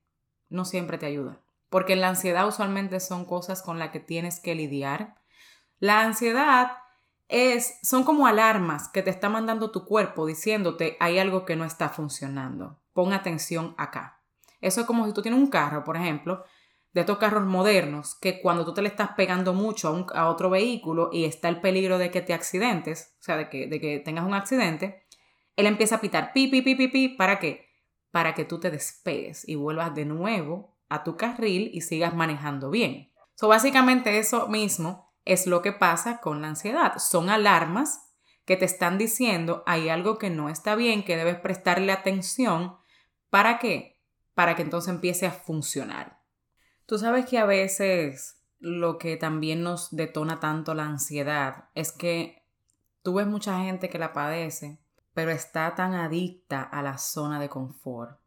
no 0.53 0.63
siempre 0.63 0.97
te 0.97 1.05
ayuda 1.05 1.43
porque 1.73 1.95
la 1.95 2.09
ansiedad 2.09 2.47
usualmente 2.47 2.99
son 2.99 3.25
cosas 3.25 3.63
con 3.63 3.79
las 3.79 3.89
que 3.89 3.99
tienes 3.99 4.39
que 4.39 4.53
lidiar. 4.53 5.15
La 5.79 6.01
ansiedad 6.01 6.73
es, 7.29 7.79
son 7.81 8.03
como 8.03 8.27
alarmas 8.27 8.89
que 8.89 9.01
te 9.01 9.09
está 9.09 9.27
mandando 9.27 9.71
tu 9.71 9.83
cuerpo 9.83 10.27
diciéndote 10.27 10.97
hay 10.99 11.17
algo 11.17 11.45
que 11.45 11.55
no 11.55 11.65
está 11.65 11.89
funcionando. 11.89 12.79
Pon 12.93 13.11
atención 13.11 13.73
acá. 13.79 14.21
Eso 14.61 14.81
es 14.81 14.85
como 14.85 15.07
si 15.07 15.13
tú 15.13 15.23
tienes 15.23 15.39
un 15.39 15.47
carro, 15.49 15.83
por 15.83 15.97
ejemplo, 15.97 16.43
de 16.93 17.01
estos 17.01 17.17
carros 17.17 17.43
modernos, 17.43 18.13
que 18.21 18.39
cuando 18.39 18.65
tú 18.65 18.75
te 18.75 18.83
le 18.83 18.89
estás 18.89 19.09
pegando 19.17 19.55
mucho 19.55 20.05
a, 20.13 20.29
otro 20.29 20.51
vehículo 20.51 21.09
y 21.11 21.25
está 21.25 21.49
el 21.49 21.59
peligro 21.59 21.97
de 21.97 22.11
que 22.11 22.21
te 22.21 22.35
accidentes, 22.35 23.15
o 23.19 23.23
sea, 23.23 23.35
de 23.35 23.49
que, 23.49 23.65
de 23.65 23.81
que 23.81 23.97
tengas 23.97 24.25
un 24.25 24.35
accidente, 24.35 25.07
él 25.55 25.65
empieza 25.65 25.95
a 25.95 26.01
pitar 26.01 26.33
pi, 26.33 26.49
pi, 26.49 26.61
pi, 26.61 26.75
pi, 26.75 26.87
pi, 26.87 27.09
¿para 27.09 27.39
qué? 27.39 27.72
Para 28.13 28.35
que 28.35 28.45
tú 28.45 28.59
te 28.59 28.69
despegues 28.69 29.49
y 29.49 29.55
vuelvas 29.55 29.95
de 29.95 30.05
nuevo 30.05 30.77
a 30.87 31.03
tu 31.03 31.17
carril 31.17 31.71
y 31.73 31.81
sigas 31.81 32.13
manejando 32.13 32.69
bien. 32.69 33.11
So, 33.33 33.47
básicamente 33.47 34.19
eso 34.19 34.47
mismo 34.47 35.11
es 35.25 35.47
lo 35.47 35.63
que 35.63 35.71
pasa 35.71 36.19
con 36.21 36.41
la 36.43 36.49
ansiedad. 36.49 36.99
Son 36.99 37.31
alarmas 37.31 38.11
que 38.45 38.57
te 38.57 38.65
están 38.65 38.99
diciendo 38.99 39.63
hay 39.65 39.89
algo 39.89 40.19
que 40.19 40.29
no 40.29 40.49
está 40.49 40.75
bien, 40.75 41.03
que 41.03 41.17
debes 41.17 41.39
prestarle 41.39 41.91
atención. 41.91 42.77
¿Para 43.31 43.57
qué? 43.57 43.99
Para 44.35 44.55
que 44.55 44.61
entonces 44.61 44.93
empiece 44.93 45.25
a 45.25 45.31
funcionar. 45.31 46.21
Tú 46.85 46.99
sabes 46.99 47.25
que 47.25 47.39
a 47.39 47.45
veces 47.45 48.43
lo 48.59 48.99
que 48.99 49.17
también 49.17 49.63
nos 49.63 49.95
detona 49.95 50.39
tanto 50.39 50.75
la 50.75 50.85
ansiedad 50.85 51.69
es 51.73 51.91
que 51.91 52.45
tú 53.01 53.15
ves 53.15 53.25
mucha 53.25 53.59
gente 53.63 53.89
que 53.89 53.97
la 53.97 54.13
padece, 54.13 54.79
pero 55.13 55.31
está 55.31 55.75
tan 55.75 55.93
adicta 55.93 56.61
a 56.61 56.81
la 56.81 56.97
zona 56.97 57.39
de 57.39 57.49
confort. 57.49 58.19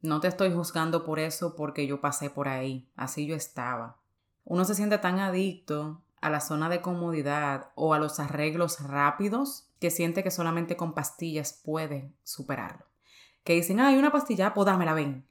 No 0.00 0.20
te 0.20 0.28
estoy 0.28 0.52
juzgando 0.52 1.04
por 1.04 1.18
eso 1.18 1.54
porque 1.54 1.86
yo 1.86 2.00
pasé 2.00 2.30
por 2.30 2.48
ahí, 2.48 2.88
así 2.96 3.26
yo 3.26 3.36
estaba. 3.36 3.98
Uno 4.44 4.64
se 4.64 4.74
siente 4.74 4.98
tan 4.98 5.20
adicto 5.20 6.02
a 6.20 6.30
la 6.30 6.40
zona 6.40 6.68
de 6.68 6.80
comodidad 6.80 7.70
o 7.74 7.94
a 7.94 7.98
los 7.98 8.20
arreglos 8.20 8.80
rápidos 8.80 9.68
que 9.80 9.90
siente 9.90 10.22
que 10.22 10.30
solamente 10.30 10.76
con 10.76 10.94
pastillas 10.94 11.52
puede 11.52 12.12
superarlo. 12.22 12.86
Que 13.44 13.54
dicen, 13.54 13.80
hay 13.80 13.96
una 13.96 14.12
pastilla, 14.12 14.54
pues 14.54 14.66
dámela, 14.66 14.94
ven. 14.94 15.26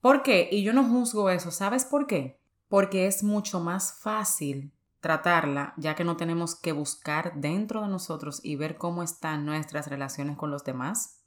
¿Por 0.00 0.22
qué? 0.22 0.48
Y 0.50 0.62
yo 0.62 0.72
no 0.72 0.84
juzgo 0.84 1.28
eso. 1.28 1.50
¿Sabes 1.50 1.84
por 1.84 2.06
qué? 2.06 2.40
Porque 2.68 3.06
es 3.06 3.22
mucho 3.22 3.60
más 3.60 3.92
fácil 4.00 4.72
tratarla 5.00 5.74
ya 5.76 5.94
que 5.94 6.04
no 6.04 6.16
tenemos 6.16 6.56
que 6.56 6.72
buscar 6.72 7.34
dentro 7.36 7.82
de 7.82 7.88
nosotros 7.88 8.40
y 8.42 8.56
ver 8.56 8.76
cómo 8.76 9.02
están 9.02 9.46
nuestras 9.46 9.88
relaciones 9.88 10.36
con 10.36 10.50
los 10.50 10.64
demás, 10.64 11.22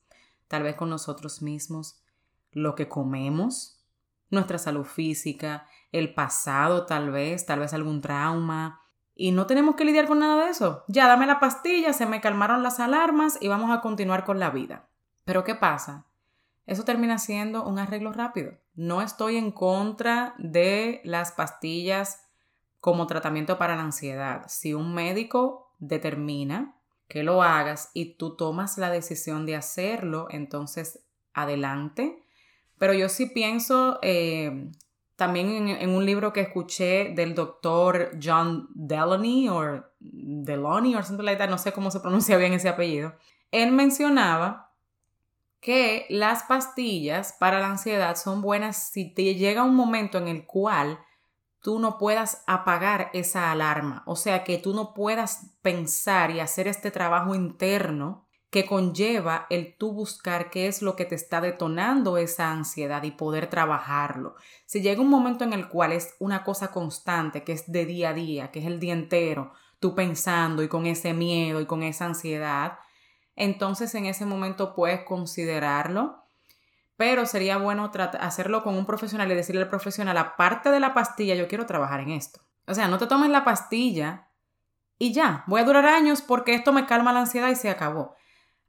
tal 0.48 0.63
vez 0.63 0.75
con 0.75 0.90
nosotros 0.90 1.42
mismos, 1.42 2.01
lo 2.51 2.75
que 2.75 2.90
comemos, 2.90 3.82
nuestra 4.30 4.58
salud 4.58 4.86
física, 4.86 5.68
el 5.92 6.13
pasado 6.13 6.86
tal 6.86 7.12
vez, 7.12 7.46
tal 7.46 7.60
vez 7.60 7.74
algún 7.74 8.01
trauma. 8.01 8.82
Y 9.13 9.32
no 9.32 9.46
tenemos 9.46 9.75
que 9.75 9.86
lidiar 9.86 10.08
con 10.08 10.20
nada 10.20 10.46
de 10.46 10.51
eso. 10.51 10.84
Ya 10.88 11.08
dame 11.08 11.28
la 11.28 11.40
pastilla, 11.40 11.94
se 11.94 12.06
me 12.06 12.22
calmaron 12.22 12.63
las 12.63 12.80
alarmas 12.80 13.38
y 13.40 13.48
vamos 13.50 13.72
a 13.72 13.82
continuar 13.82 14.24
con 14.24 14.40
la 14.40 14.50
vida. 14.50 14.90
Pero 15.25 15.44
¿qué 15.44 15.54
pasa? 15.54 16.06
Eso 16.66 16.84
termina 16.84 17.18
siendo 17.18 17.63
un 17.63 17.78
arreglo 17.78 18.13
rápido. 18.13 18.54
No 18.74 19.01
estoy 19.01 19.38
en 19.38 19.51
contra 19.51 20.34
de 20.38 21.01
las 21.04 21.34
pastillas 21.34 22.30
como 22.81 23.07
tratamiento 23.07 23.57
para 23.57 23.75
la 23.75 23.83
ansiedad. 23.83 24.43
Si 24.47 24.73
un 24.73 24.93
médico 24.93 25.71
determina 25.79 26.75
que 27.07 27.23
lo 27.23 27.43
hagas 27.43 27.91
y 27.93 28.15
tú 28.15 28.35
tomas 28.35 28.77
la 28.77 28.89
decisión 28.89 29.45
de 29.45 29.55
hacerlo, 29.55 30.27
entonces 30.31 31.05
adelante. 31.33 32.23
Pero 32.77 32.93
yo 32.93 33.07
sí 33.07 33.27
pienso, 33.27 34.00
eh, 34.01 34.71
también 35.15 35.69
en, 35.69 35.89
un 35.91 36.05
libro 36.05 36.33
que 36.33 36.41
escuché 36.41 37.13
del 37.13 37.35
doctor 37.35 38.17
John 38.21 38.67
Delany 38.73 39.50
o 39.50 39.85
Delony 40.00 40.95
o 40.95 41.03
something 41.03 41.23
like 41.23 41.38
that, 41.38 41.50
no 41.50 41.59
sé 41.59 41.73
cómo 41.73 41.91
se 41.91 42.00
pronuncia 42.00 42.38
bien 42.38 42.53
ese 42.53 42.69
apellido, 42.69 43.13
él 43.51 43.71
mencionaba 43.71 44.73
que 45.59 46.07
las 46.09 46.43
pastillas 46.43 47.35
para 47.39 47.59
la 47.59 47.67
ansiedad 47.67 48.15
son 48.15 48.41
buenas 48.41 48.89
si 48.91 49.13
te 49.13 49.35
llega 49.35 49.63
un 49.63 49.75
momento 49.75 50.17
en 50.17 50.27
el 50.27 50.47
cual 50.47 50.97
tú 51.62 51.80
no 51.80 51.98
puedas 51.98 52.44
apagar 52.48 53.10
esa 53.13 53.51
alarma, 53.51 54.03
o 54.06 54.15
sea, 54.15 54.44
que 54.44 54.58
tú 54.58 54.74
no 54.74 54.94
puedas 54.94 55.51
pensar 55.62 56.32
y 56.32 56.39
hacer 56.39 56.68
este 56.68 56.91
trabajo 56.91 57.36
interno 57.36 58.27
que 58.50 58.65
conlleva 58.65 59.48
el 59.50 59.77
tú 59.77 59.94
buscar 59.94 60.50
qué 60.50 60.68
es 60.68 60.82
lo 60.82 60.98
que 60.98 61.06
te 61.06 61.15
está 61.15 61.39
detonando 61.39 62.18
esa 62.18 62.51
ansiedad 62.51 63.01
y 63.03 63.12
poder 63.12 63.48
trabajarlo. 63.48 64.36
Si 64.65 64.82
llega 64.82 65.01
un 65.01 65.10
momento 65.10 65.46
en 65.46 65.53
el 65.53 65.70
cual 65.70 65.94
es 65.94 66.15
una 66.20 66.44
cosa 66.44 66.70
constante, 66.72 67.46
que 67.46 67.53
es 67.53 67.72
de 67.72 67.86
día 67.86 68.10
a 68.10 68.13
día, 68.13 68.51
que 68.51 68.60
es 68.60 68.65
el 68.65 68.80
día 68.80 68.91
entero, 68.91 69.53
tú 69.80 69.96
pensando 69.96 70.63
y 70.63 70.68
con 70.68 70.86
ese 70.86 71.13
miedo 71.13 71.62
y 71.62 71.65
con 71.65 71.82
esa 71.82 72.06
ansiedad, 72.06 72.77
entonces 73.38 73.96
en 73.96 74.06
ese 74.06 74.25
momento 74.25 74.75
puedes 74.75 75.06
considerarlo, 75.06 76.21
pero 77.01 77.25
sería 77.25 77.58
bueno 77.58 77.91
hacerlo 78.20 78.62
con 78.62 78.75
un 78.75 78.86
profesional 78.86 79.31
y 79.31 79.34
decirle 79.34 79.63
al 79.63 79.70
profesional, 79.70 80.15
aparte 80.17 80.70
de 80.70 80.79
la 80.79 80.93
pastilla, 80.93 81.34
yo 81.34 81.48
quiero 81.48 81.65
trabajar 81.65 82.01
en 82.01 82.12
esto. 82.12 82.41
O 82.67 82.75
sea, 82.75 82.88
no 82.88 83.00
te 83.00 83.08
tomes 83.08 83.31
la 83.31 83.43
pastilla 83.43 84.29
y 85.00 85.12
ya, 85.12 85.43
voy 85.48 85.62
a 85.62 85.63
durar 85.63 85.88
años 85.88 86.22
porque 86.22 86.53
esto 86.53 86.72
me 86.72 86.86
calma 86.86 87.12
la 87.12 87.22
ansiedad 87.22 87.50
y 87.50 87.55
se 87.55 87.72
acabó. 87.72 88.13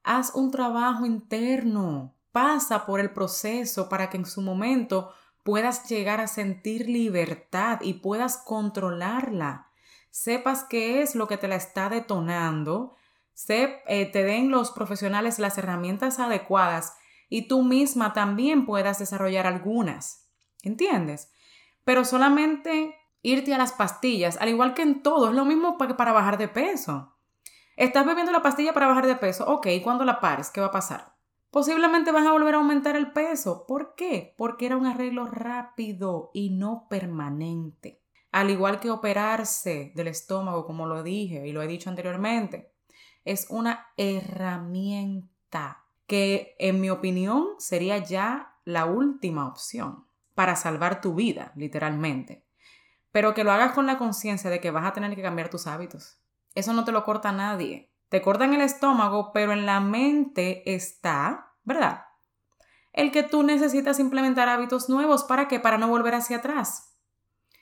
Haz 0.02 0.34
un 0.34 0.50
trabajo 0.50 1.04
interno, 1.04 2.16
pasa 2.32 2.86
por 2.86 3.00
el 3.00 3.10
proceso 3.10 3.90
para 3.90 4.08
que 4.08 4.16
en 4.16 4.24
su 4.24 4.40
momento 4.40 5.12
puedas 5.42 5.86
llegar 5.90 6.18
a 6.22 6.26
sentir 6.26 6.88
libertad 6.88 7.80
y 7.82 8.00
puedas 8.00 8.38
controlarla. 8.38 9.68
Sepas 10.08 10.64
qué 10.64 11.02
es 11.02 11.14
lo 11.14 11.28
que 11.28 11.36
te 11.36 11.48
la 11.48 11.56
está 11.56 11.90
detonando, 11.90 12.96
se, 13.34 13.82
eh, 13.88 14.06
te 14.06 14.24
den 14.24 14.50
los 14.50 14.70
profesionales 14.70 15.38
las 15.38 15.58
herramientas 15.58 16.18
adecuadas 16.18 16.94
y 17.32 17.48
tú 17.48 17.62
misma 17.62 18.12
también 18.12 18.66
puedas 18.66 18.98
desarrollar 18.98 19.46
algunas. 19.46 20.28
¿Entiendes? 20.62 21.32
Pero 21.82 22.04
solamente 22.04 22.94
irte 23.22 23.54
a 23.54 23.58
las 23.58 23.72
pastillas, 23.72 24.36
al 24.36 24.50
igual 24.50 24.74
que 24.74 24.82
en 24.82 25.02
todo, 25.02 25.30
es 25.30 25.34
lo 25.34 25.46
mismo 25.46 25.78
para 25.78 26.12
bajar 26.12 26.36
de 26.36 26.48
peso. 26.48 27.16
Estás 27.78 28.04
bebiendo 28.04 28.32
la 28.32 28.42
pastilla 28.42 28.74
para 28.74 28.86
bajar 28.86 29.06
de 29.06 29.16
peso, 29.16 29.46
ok, 29.46 29.66
cuando 29.82 30.04
la 30.04 30.20
pares, 30.20 30.50
¿qué 30.50 30.60
va 30.60 30.66
a 30.66 30.72
pasar? 30.72 31.14
Posiblemente 31.50 32.12
vas 32.12 32.26
a 32.26 32.32
volver 32.32 32.54
a 32.54 32.58
aumentar 32.58 32.96
el 32.96 33.12
peso. 33.12 33.64
¿Por 33.66 33.94
qué? 33.94 34.34
Porque 34.36 34.66
era 34.66 34.76
un 34.76 34.84
arreglo 34.84 35.24
rápido 35.24 36.32
y 36.34 36.50
no 36.50 36.86
permanente. 36.90 38.02
Al 38.30 38.50
igual 38.50 38.78
que 38.78 38.90
operarse 38.90 39.92
del 39.94 40.08
estómago, 40.08 40.66
como 40.66 40.84
lo 40.84 41.02
dije 41.02 41.46
y 41.46 41.52
lo 41.52 41.62
he 41.62 41.66
dicho 41.66 41.88
anteriormente, 41.88 42.74
es 43.24 43.46
una 43.48 43.86
herramienta 43.96 45.81
que, 46.12 46.54
en 46.58 46.80
mi 46.80 46.90
opinión, 46.90 47.46
sería 47.58 47.96
ya 47.98 48.58
la 48.64 48.84
última 48.84 49.48
opción 49.48 50.06
para 50.34 50.56
salvar 50.56 51.00
tu 51.00 51.14
vida, 51.14 51.52
literalmente 51.56 52.44
pero 53.12 53.34
que 53.34 53.44
lo 53.44 53.52
hagas 53.52 53.72
con 53.72 53.86
la 53.86 53.98
conciencia 53.98 54.50
de 54.50 54.60
que 54.60 54.70
vas 54.70 54.86
a 54.86 54.94
tener 54.94 55.14
que 55.14 55.22
cambiar 55.22 55.50
tus 55.50 55.66
hábitos. 55.66 56.18
Eso 56.54 56.72
no 56.72 56.84
te 56.84 56.92
lo 56.92 57.04
corta 57.04 57.30
nadie. 57.30 57.92
Te 58.08 58.22
cortan 58.22 58.54
el 58.54 58.62
estómago, 58.62 59.32
pero 59.32 59.52
en 59.52 59.66
la 59.66 59.80
mente 59.80 60.74
está, 60.74 61.52
¿verdad? 61.62 62.06
El 62.92 63.12
que 63.12 63.22
tú 63.22 63.42
necesitas 63.42 64.00
implementar 64.00 64.48
hábitos 64.48 64.88
nuevos. 64.88 65.24
¿Para 65.24 65.46
qué? 65.46 65.60
Para 65.60 65.78
no 65.78 65.88
volver 65.88 66.14
hacia 66.14 66.38
atrás. 66.38 66.96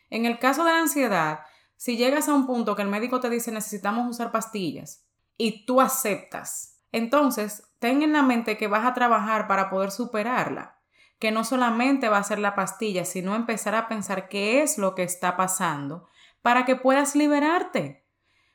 En 0.08 0.24
el 0.24 0.38
caso 0.38 0.64
de 0.64 0.72
la 0.72 0.78
ansiedad, 0.78 1.40
si 1.76 1.96
llegas 1.96 2.28
a 2.28 2.34
un 2.34 2.46
punto 2.46 2.74
que 2.74 2.82
el 2.82 2.88
médico 2.88 3.20
te 3.20 3.30
dice 3.30 3.52
necesitamos 3.52 4.08
usar 4.08 4.32
pastillas 4.32 5.06
y 5.36 5.64
tú 5.66 5.80
aceptas, 5.80 6.69
entonces 6.92 7.70
ten 7.78 8.02
en 8.02 8.12
la 8.12 8.22
mente 8.22 8.56
que 8.56 8.68
vas 8.68 8.86
a 8.86 8.94
trabajar 8.94 9.46
para 9.46 9.70
poder 9.70 9.90
superarla 9.90 10.80
que 11.20 11.30
no 11.30 11.44
solamente 11.44 12.08
va 12.08 12.16
a 12.16 12.24
ser 12.24 12.38
la 12.38 12.56
pastilla, 12.56 13.04
sino 13.04 13.36
empezar 13.36 13.74
a 13.74 13.88
pensar 13.88 14.28
qué 14.28 14.62
es 14.62 14.78
lo 14.78 14.94
que 14.94 15.02
está 15.02 15.36
pasando 15.36 16.08
para 16.42 16.64
que 16.64 16.76
puedas 16.76 17.14
liberarte. 17.14 18.06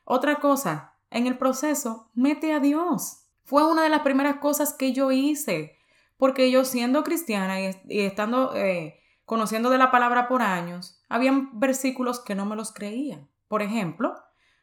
Otra 0.04 0.38
cosa, 0.40 0.98
en 1.12 1.28
el 1.28 1.38
proceso, 1.38 2.10
mete 2.16 2.54
a 2.54 2.60
Dios. 2.60 3.28
Fue 3.44 3.64
una 3.70 3.84
de 3.84 3.90
las 3.90 4.02
primeras 4.02 4.38
cosas 4.38 4.74
que 4.74 4.94
yo 4.94 5.12
hice, 5.12 5.78
porque 6.18 6.50
yo 6.50 6.66
siendo 6.66 7.04
cristiana 7.04 7.62
y, 7.62 7.76
estando 7.88 8.56
eh, 8.56 9.00
conociendo 9.26 9.70
de 9.70 9.78
la 9.78 9.92
palabra 9.92 10.28
por 10.28 10.42
años, 10.42 11.00
habían 11.08 11.60
versículos 11.60 12.20
que 12.20 12.34
no 12.34 12.48
me 12.48 12.56
los 12.56 12.74
creía. 12.74 13.28
Por 13.48 13.62
ejemplo, 13.62 14.16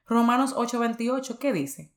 Romanos 0.06 0.56
8:28, 0.56 1.38
¿qué 1.38 1.52
dice? 1.52 1.94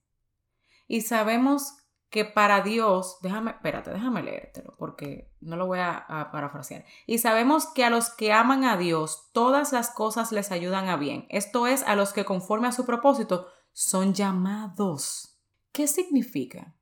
Y 0.88 1.02
sabemos 1.02 1.78
que 2.10 2.24
para 2.24 2.62
Dios, 2.62 3.18
déjame, 3.22 3.52
espérate, 3.52 3.92
déjame 3.92 4.24
leértelo 4.24 4.76
porque 4.78 5.34
no 5.42 5.58
lo 5.58 5.68
voy 5.68 5.80
a, 5.80 6.30
parafrasear. 6.32 6.86
Y 7.06 7.18
sabemos 7.18 7.68
que 7.68 7.84
a 7.84 7.90
los 7.90 8.10
que 8.10 8.32
aman 8.32 8.64
a 8.64 8.78
Dios, 8.78 9.30
todas 9.34 9.74
las 9.74 9.90
cosas 9.90 10.32
les 10.32 10.52
ayudan 10.52 10.88
a 10.88 10.96
bien. 10.96 11.26
Esto 11.30 11.68
es, 11.68 11.84
a 11.84 11.96
los 11.96 12.14
que 12.14 12.24
conforme 12.24 12.68
a 12.68 12.72
su 12.72 12.86
propósito 12.86 13.48
son 13.74 14.14
llamados. 14.14 15.38
¿Qué 15.74 15.88
significa? 15.88 16.76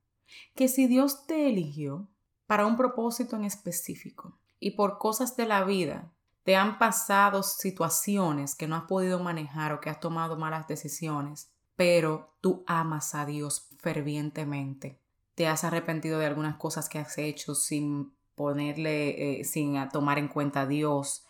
Que 0.53 0.67
si 0.67 0.85
Dios 0.85 1.25
te 1.25 1.49
eligió 1.49 2.09
para 2.45 2.67
un 2.67 2.77
propósito 2.77 3.35
en 3.35 3.45
específico 3.45 4.37
y 4.59 4.71
por 4.71 4.99
cosas 4.99 5.35
de 5.35 5.47
la 5.47 5.63
vida 5.63 6.13
te 6.43 6.55
han 6.55 6.77
pasado 6.77 7.41
situaciones 7.41 8.53
que 8.53 8.67
no 8.67 8.75
has 8.75 8.83
podido 8.83 9.17
manejar 9.17 9.73
o 9.73 9.79
que 9.79 9.89
has 9.89 9.99
tomado 9.99 10.37
malas 10.37 10.67
decisiones, 10.67 11.51
pero 11.75 12.35
tú 12.41 12.63
amas 12.67 13.15
a 13.15 13.25
Dios 13.25 13.69
fervientemente 13.83 15.03
te 15.35 15.47
has 15.47 15.63
arrepentido 15.63 16.19
de 16.19 16.25
algunas 16.25 16.57
cosas 16.57 16.89
que 16.89 16.99
has 16.99 17.17
hecho 17.17 17.55
sin 17.55 18.13
ponerle, 18.35 19.39
eh, 19.39 19.43
sin 19.43 19.75
tomar 19.89 20.17
en 20.17 20.27
cuenta 20.27 20.61
a 20.61 20.67
Dios, 20.67 21.25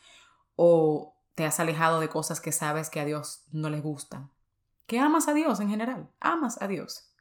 o 0.55 1.15
te 1.35 1.45
has 1.45 1.59
alejado 1.59 1.99
de 1.99 2.09
cosas 2.09 2.39
que 2.39 2.51
sabes 2.51 2.89
que 2.89 2.99
a 2.99 3.05
Dios 3.05 3.43
no 3.51 3.69
les 3.69 3.81
gustan. 3.81 4.31
Que 4.85 4.99
amas 4.99 5.27
a 5.27 5.33
Dios 5.33 5.59
en 5.59 5.69
general, 5.69 6.09
amas 6.19 6.61
a 6.61 6.67
Dios. 6.67 7.11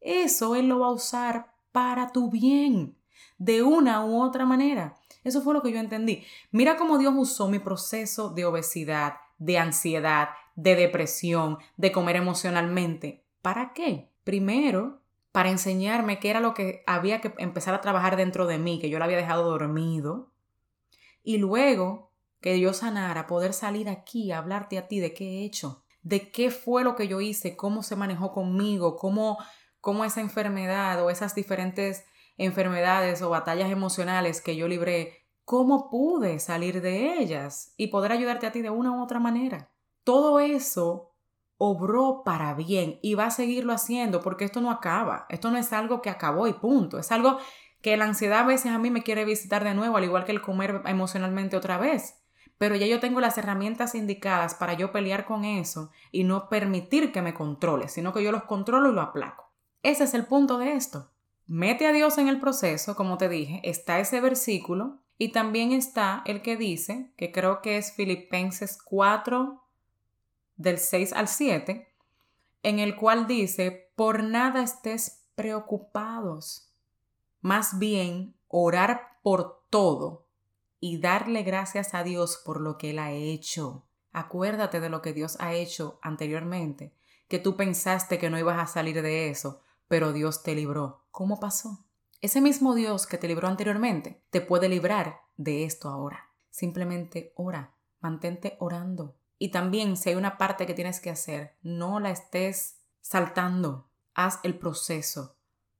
Eso 0.00 0.56
Él 0.56 0.68
lo 0.68 0.80
va 0.80 0.88
a 0.88 0.92
usar 0.92 1.54
para 1.72 2.12
tu 2.12 2.30
bien, 2.30 2.96
de 3.38 3.62
una 3.62 4.04
u 4.04 4.22
otra 4.22 4.44
manera. 4.46 4.96
Eso 5.22 5.40
fue 5.40 5.54
lo 5.54 5.62
que 5.62 5.72
yo 5.72 5.78
entendí. 5.78 6.24
Mira 6.50 6.76
cómo 6.76 6.98
Dios 6.98 7.14
usó 7.16 7.48
mi 7.48 7.58
proceso 7.58 8.30
de 8.30 8.44
obesidad, 8.44 9.16
de 9.38 9.58
ansiedad, 9.58 10.30
de 10.54 10.76
depresión, 10.76 11.58
de 11.76 11.92
comer 11.92 12.16
emocionalmente. 12.16 13.24
¿Para 13.40 13.72
qué? 13.72 14.13
Primero, 14.24 15.02
para 15.32 15.50
enseñarme 15.50 16.18
qué 16.18 16.30
era 16.30 16.40
lo 16.40 16.54
que 16.54 16.82
había 16.86 17.20
que 17.20 17.34
empezar 17.38 17.74
a 17.74 17.80
trabajar 17.80 18.16
dentro 18.16 18.46
de 18.46 18.58
mí, 18.58 18.78
que 18.80 18.90
yo 18.90 18.98
lo 18.98 19.04
había 19.04 19.16
dejado 19.16 19.44
dormido. 19.50 20.32
Y 21.22 21.38
luego 21.38 22.12
que 22.40 22.60
yo 22.60 22.72
sanara, 22.72 23.26
poder 23.26 23.52
salir 23.52 23.88
aquí 23.88 24.30
a 24.30 24.38
hablarte 24.38 24.78
a 24.78 24.86
ti 24.86 25.00
de 25.00 25.14
qué 25.14 25.24
he 25.24 25.44
hecho, 25.44 25.84
de 26.02 26.30
qué 26.30 26.50
fue 26.50 26.84
lo 26.84 26.94
que 26.94 27.08
yo 27.08 27.20
hice, 27.20 27.56
cómo 27.56 27.82
se 27.82 27.96
manejó 27.96 28.32
conmigo, 28.32 28.96
cómo, 28.96 29.38
cómo 29.80 30.04
esa 30.04 30.20
enfermedad 30.20 31.02
o 31.02 31.10
esas 31.10 31.34
diferentes 31.34 32.04
enfermedades 32.36 33.22
o 33.22 33.30
batallas 33.30 33.70
emocionales 33.70 34.40
que 34.40 34.56
yo 34.56 34.68
libré, 34.68 35.26
cómo 35.44 35.88
pude 35.90 36.38
salir 36.38 36.82
de 36.82 37.18
ellas 37.18 37.72
y 37.76 37.88
poder 37.88 38.12
ayudarte 38.12 38.46
a 38.46 38.52
ti 38.52 38.60
de 38.62 38.70
una 38.70 38.92
u 38.92 39.02
otra 39.02 39.20
manera. 39.20 39.72
Todo 40.04 40.38
eso 40.40 41.13
obró 41.58 42.22
para 42.24 42.54
bien 42.54 42.98
y 43.02 43.14
va 43.14 43.26
a 43.26 43.30
seguirlo 43.30 43.72
haciendo 43.72 44.20
porque 44.20 44.44
esto 44.44 44.60
no 44.60 44.70
acaba. 44.70 45.26
Esto 45.28 45.50
no 45.50 45.58
es 45.58 45.72
algo 45.72 46.02
que 46.02 46.10
acabó 46.10 46.46
y 46.46 46.52
punto. 46.52 46.98
Es 46.98 47.12
algo 47.12 47.38
que 47.80 47.96
la 47.96 48.06
ansiedad 48.06 48.40
a 48.40 48.46
veces 48.46 48.72
a 48.72 48.78
mí 48.78 48.90
me 48.90 49.02
quiere 49.02 49.24
visitar 49.24 49.62
de 49.62 49.74
nuevo, 49.74 49.96
al 49.96 50.04
igual 50.04 50.24
que 50.24 50.32
el 50.32 50.40
comer 50.40 50.82
emocionalmente 50.86 51.56
otra 51.56 51.78
vez. 51.78 52.16
Pero 52.56 52.76
ya 52.76 52.86
yo 52.86 53.00
tengo 53.00 53.20
las 53.20 53.36
herramientas 53.36 53.94
indicadas 53.94 54.54
para 54.54 54.74
yo 54.74 54.92
pelear 54.92 55.26
con 55.26 55.44
eso 55.44 55.90
y 56.12 56.24
no 56.24 56.48
permitir 56.48 57.12
que 57.12 57.22
me 57.22 57.34
controle, 57.34 57.88
sino 57.88 58.12
que 58.12 58.22
yo 58.22 58.32
los 58.32 58.44
controlo 58.44 58.90
y 58.90 58.94
lo 58.94 59.02
aplaco. 59.02 59.52
Ese 59.82 60.04
es 60.04 60.14
el 60.14 60.24
punto 60.24 60.58
de 60.58 60.72
esto. 60.72 61.10
Mete 61.46 61.86
a 61.86 61.92
Dios 61.92 62.16
en 62.16 62.28
el 62.28 62.40
proceso, 62.40 62.96
como 62.96 63.18
te 63.18 63.28
dije, 63.28 63.60
está 63.64 64.00
ese 64.00 64.20
versículo 64.20 65.00
y 65.18 65.32
también 65.32 65.72
está 65.72 66.22
el 66.24 66.40
que 66.40 66.56
dice, 66.56 67.12
que 67.16 67.32
creo 67.32 67.60
que 67.60 67.76
es 67.76 67.92
Filipenses 67.92 68.78
4, 68.82 69.62
del 70.56 70.78
6 70.78 71.12
al 71.12 71.28
7, 71.28 71.88
en 72.62 72.78
el 72.78 72.96
cual 72.96 73.26
dice, 73.26 73.90
por 73.96 74.22
nada 74.22 74.62
estés 74.62 75.24
preocupados, 75.34 76.70
más 77.40 77.78
bien 77.78 78.34
orar 78.48 79.18
por 79.22 79.64
todo 79.70 80.26
y 80.80 80.98
darle 80.98 81.42
gracias 81.42 81.94
a 81.94 82.02
Dios 82.02 82.40
por 82.44 82.60
lo 82.60 82.78
que 82.78 82.90
Él 82.90 82.98
ha 82.98 83.10
hecho. 83.12 83.84
Acuérdate 84.12 84.80
de 84.80 84.88
lo 84.88 85.02
que 85.02 85.12
Dios 85.12 85.36
ha 85.40 85.54
hecho 85.54 85.98
anteriormente, 86.02 86.94
que 87.28 87.38
tú 87.38 87.56
pensaste 87.56 88.18
que 88.18 88.30
no 88.30 88.38
ibas 88.38 88.58
a 88.58 88.66
salir 88.66 89.02
de 89.02 89.28
eso, 89.28 89.60
pero 89.88 90.12
Dios 90.12 90.42
te 90.42 90.54
libró. 90.54 91.04
¿Cómo 91.10 91.40
pasó? 91.40 91.84
Ese 92.20 92.40
mismo 92.40 92.74
Dios 92.74 93.06
que 93.06 93.18
te 93.18 93.28
libró 93.28 93.48
anteriormente 93.48 94.22
te 94.30 94.40
puede 94.40 94.68
librar 94.68 95.20
de 95.36 95.64
esto 95.64 95.88
ahora. 95.88 96.30
Simplemente 96.50 97.32
ora, 97.36 97.74
mantente 98.00 98.56
orando. 98.60 99.16
Y 99.38 99.50
también 99.50 99.96
si 99.96 100.10
hay 100.10 100.14
una 100.14 100.38
parte 100.38 100.66
que 100.66 100.74
tienes 100.74 101.00
que 101.00 101.10
hacer, 101.10 101.56
no 101.62 102.00
la 102.00 102.10
estés 102.10 102.80
saltando. 103.00 103.90
Haz 104.14 104.40
el 104.42 104.58
proceso. 104.58 105.36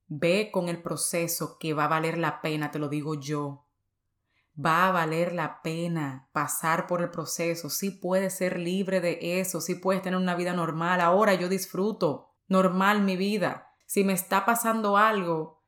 Ve 0.07 0.49
con 0.51 0.69
el 0.69 0.81
proceso 0.81 1.57
que 1.57 1.73
va 1.73 1.85
a 1.85 1.89
valer 1.89 2.17
la 2.17 2.41
pena, 2.41 2.71
te 2.71 2.79
lo 2.79 2.89
digo 2.89 3.15
yo. 3.15 3.65
Va 4.63 4.87
a 4.87 4.91
valer 4.91 5.33
la 5.33 5.61
pena 5.61 6.29
pasar 6.31 6.87
por 6.87 7.01
el 7.01 7.11
proceso. 7.11 7.69
Sí 7.69 7.91
puedes 7.91 8.35
ser 8.35 8.59
libre 8.59 9.01
de 9.01 9.39
eso, 9.39 9.61
sí 9.61 9.75
puedes 9.75 10.01
tener 10.01 10.19
una 10.19 10.35
vida 10.35 10.53
normal. 10.53 11.01
Ahora 11.01 11.33
yo 11.33 11.49
disfruto 11.49 12.35
normal 12.47 13.01
mi 13.01 13.17
vida. 13.17 13.73
Si 13.85 14.03
me 14.03 14.13
está 14.13 14.45
pasando 14.45 14.97
algo, 14.97 15.64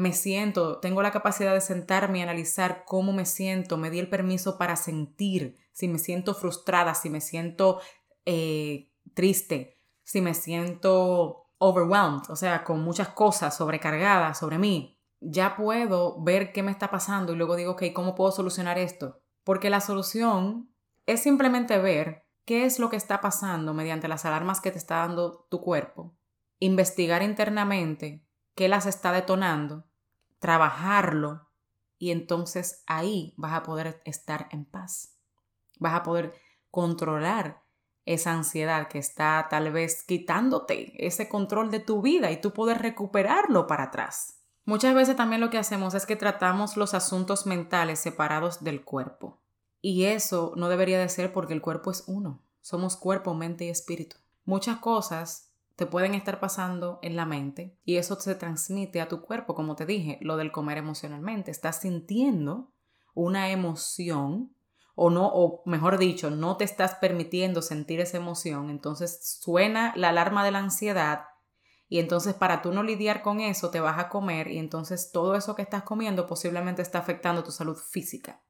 me 0.00 0.14
siento, 0.14 0.78
tengo 0.78 1.02
la 1.02 1.10
capacidad 1.10 1.52
de 1.52 1.60
sentarme 1.60 2.18
y 2.18 2.22
analizar 2.22 2.84
cómo 2.86 3.12
me 3.12 3.26
siento, 3.26 3.76
me 3.76 3.90
di 3.90 3.98
el 3.98 4.08
permiso 4.08 4.56
para 4.56 4.74
sentir, 4.74 5.56
si 5.72 5.88
me 5.88 5.98
siento 5.98 6.34
frustrada, 6.34 6.94
si 6.94 7.10
me 7.10 7.20
siento 7.20 7.80
eh, 8.24 8.90
triste, 9.12 9.78
si 10.02 10.22
me 10.22 10.32
siento 10.32 11.50
overwhelmed, 11.58 12.30
o 12.30 12.36
sea, 12.36 12.64
con 12.64 12.80
muchas 12.80 13.08
cosas 13.08 13.54
sobrecargadas 13.54 14.38
sobre 14.38 14.56
mí, 14.56 14.98
ya 15.20 15.54
puedo 15.54 16.18
ver 16.22 16.54
qué 16.54 16.62
me 16.62 16.70
está 16.70 16.90
pasando 16.90 17.34
y 17.34 17.36
luego 17.36 17.54
digo, 17.54 17.72
ok, 17.72 17.82
¿cómo 17.94 18.14
puedo 18.14 18.32
solucionar 18.32 18.78
esto? 18.78 19.20
Porque 19.44 19.68
la 19.68 19.82
solución 19.82 20.74
es 21.04 21.20
simplemente 21.20 21.76
ver 21.76 22.24
qué 22.46 22.64
es 22.64 22.78
lo 22.78 22.88
que 22.88 22.96
está 22.96 23.20
pasando 23.20 23.74
mediante 23.74 24.08
las 24.08 24.24
alarmas 24.24 24.62
que 24.62 24.70
te 24.70 24.78
está 24.78 25.00
dando 25.00 25.46
tu 25.50 25.60
cuerpo, 25.60 26.16
investigar 26.58 27.22
internamente 27.22 28.26
qué 28.54 28.66
las 28.68 28.86
está 28.86 29.12
detonando, 29.12 29.89
trabajarlo 30.40 31.48
y 31.98 32.10
entonces 32.10 32.82
ahí 32.86 33.34
vas 33.36 33.52
a 33.52 33.62
poder 33.62 34.02
estar 34.04 34.48
en 34.50 34.64
paz. 34.64 35.14
Vas 35.78 35.94
a 35.94 36.02
poder 36.02 36.34
controlar 36.70 37.62
esa 38.06 38.32
ansiedad 38.32 38.88
que 38.88 38.98
está 38.98 39.46
tal 39.50 39.70
vez 39.70 40.02
quitándote 40.02 41.06
ese 41.06 41.28
control 41.28 41.70
de 41.70 41.80
tu 41.80 42.02
vida 42.02 42.30
y 42.30 42.40
tú 42.40 42.52
poder 42.52 42.78
recuperarlo 42.78 43.66
para 43.66 43.84
atrás. 43.84 44.40
Muchas 44.64 44.94
veces 44.94 45.16
también 45.16 45.40
lo 45.40 45.50
que 45.50 45.58
hacemos 45.58 45.94
es 45.94 46.06
que 46.06 46.16
tratamos 46.16 46.76
los 46.76 46.94
asuntos 46.94 47.46
mentales 47.46 47.98
separados 47.98 48.64
del 48.64 48.84
cuerpo. 48.84 49.40
Y 49.82 50.04
eso 50.04 50.52
no 50.56 50.68
debería 50.68 50.98
de 50.98 51.08
ser 51.08 51.32
porque 51.32 51.54
el 51.54 51.62
cuerpo 51.62 51.90
es 51.90 52.04
uno. 52.06 52.42
Somos 52.60 52.96
cuerpo, 52.96 53.34
mente 53.34 53.64
y 53.66 53.68
espíritu. 53.68 54.16
Muchas 54.44 54.78
cosas 54.78 55.49
te 55.80 55.86
pueden 55.86 56.14
estar 56.14 56.40
pasando 56.40 56.98
en 57.00 57.16
la 57.16 57.24
mente 57.24 57.74
y 57.86 57.96
eso 57.96 58.20
se 58.20 58.34
transmite 58.34 59.00
a 59.00 59.08
tu 59.08 59.22
cuerpo, 59.22 59.54
como 59.54 59.76
te 59.76 59.86
dije, 59.86 60.18
lo 60.20 60.36
del 60.36 60.52
comer 60.52 60.76
emocionalmente. 60.76 61.50
Estás 61.50 61.80
sintiendo 61.80 62.74
una 63.14 63.48
emoción 63.48 64.54
o 64.94 65.08
no, 65.08 65.30
o 65.32 65.62
mejor 65.64 65.96
dicho, 65.96 66.30
no 66.30 66.58
te 66.58 66.64
estás 66.64 66.96
permitiendo 66.96 67.62
sentir 67.62 67.98
esa 67.98 68.18
emoción, 68.18 68.68
entonces 68.68 69.38
suena 69.40 69.94
la 69.96 70.10
alarma 70.10 70.44
de 70.44 70.50
la 70.50 70.58
ansiedad 70.58 71.24
y 71.88 71.98
entonces 71.98 72.34
para 72.34 72.60
tú 72.60 72.74
no 72.74 72.82
lidiar 72.82 73.22
con 73.22 73.40
eso 73.40 73.70
te 73.70 73.80
vas 73.80 73.98
a 73.98 74.10
comer 74.10 74.48
y 74.48 74.58
entonces 74.58 75.12
todo 75.12 75.34
eso 75.34 75.54
que 75.54 75.62
estás 75.62 75.84
comiendo 75.84 76.26
posiblemente 76.26 76.82
está 76.82 76.98
afectando 76.98 77.42
tu 77.42 77.52
salud 77.52 77.78
física. 77.78 78.42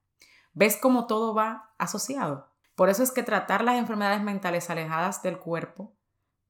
¿Ves 0.52 0.76
cómo 0.76 1.06
todo 1.06 1.32
va 1.32 1.70
asociado? 1.78 2.50
Por 2.74 2.88
eso 2.88 3.04
es 3.04 3.12
que 3.12 3.22
tratar 3.22 3.62
las 3.62 3.78
enfermedades 3.78 4.20
mentales 4.20 4.68
alejadas 4.68 5.22
del 5.22 5.38
cuerpo 5.38 5.94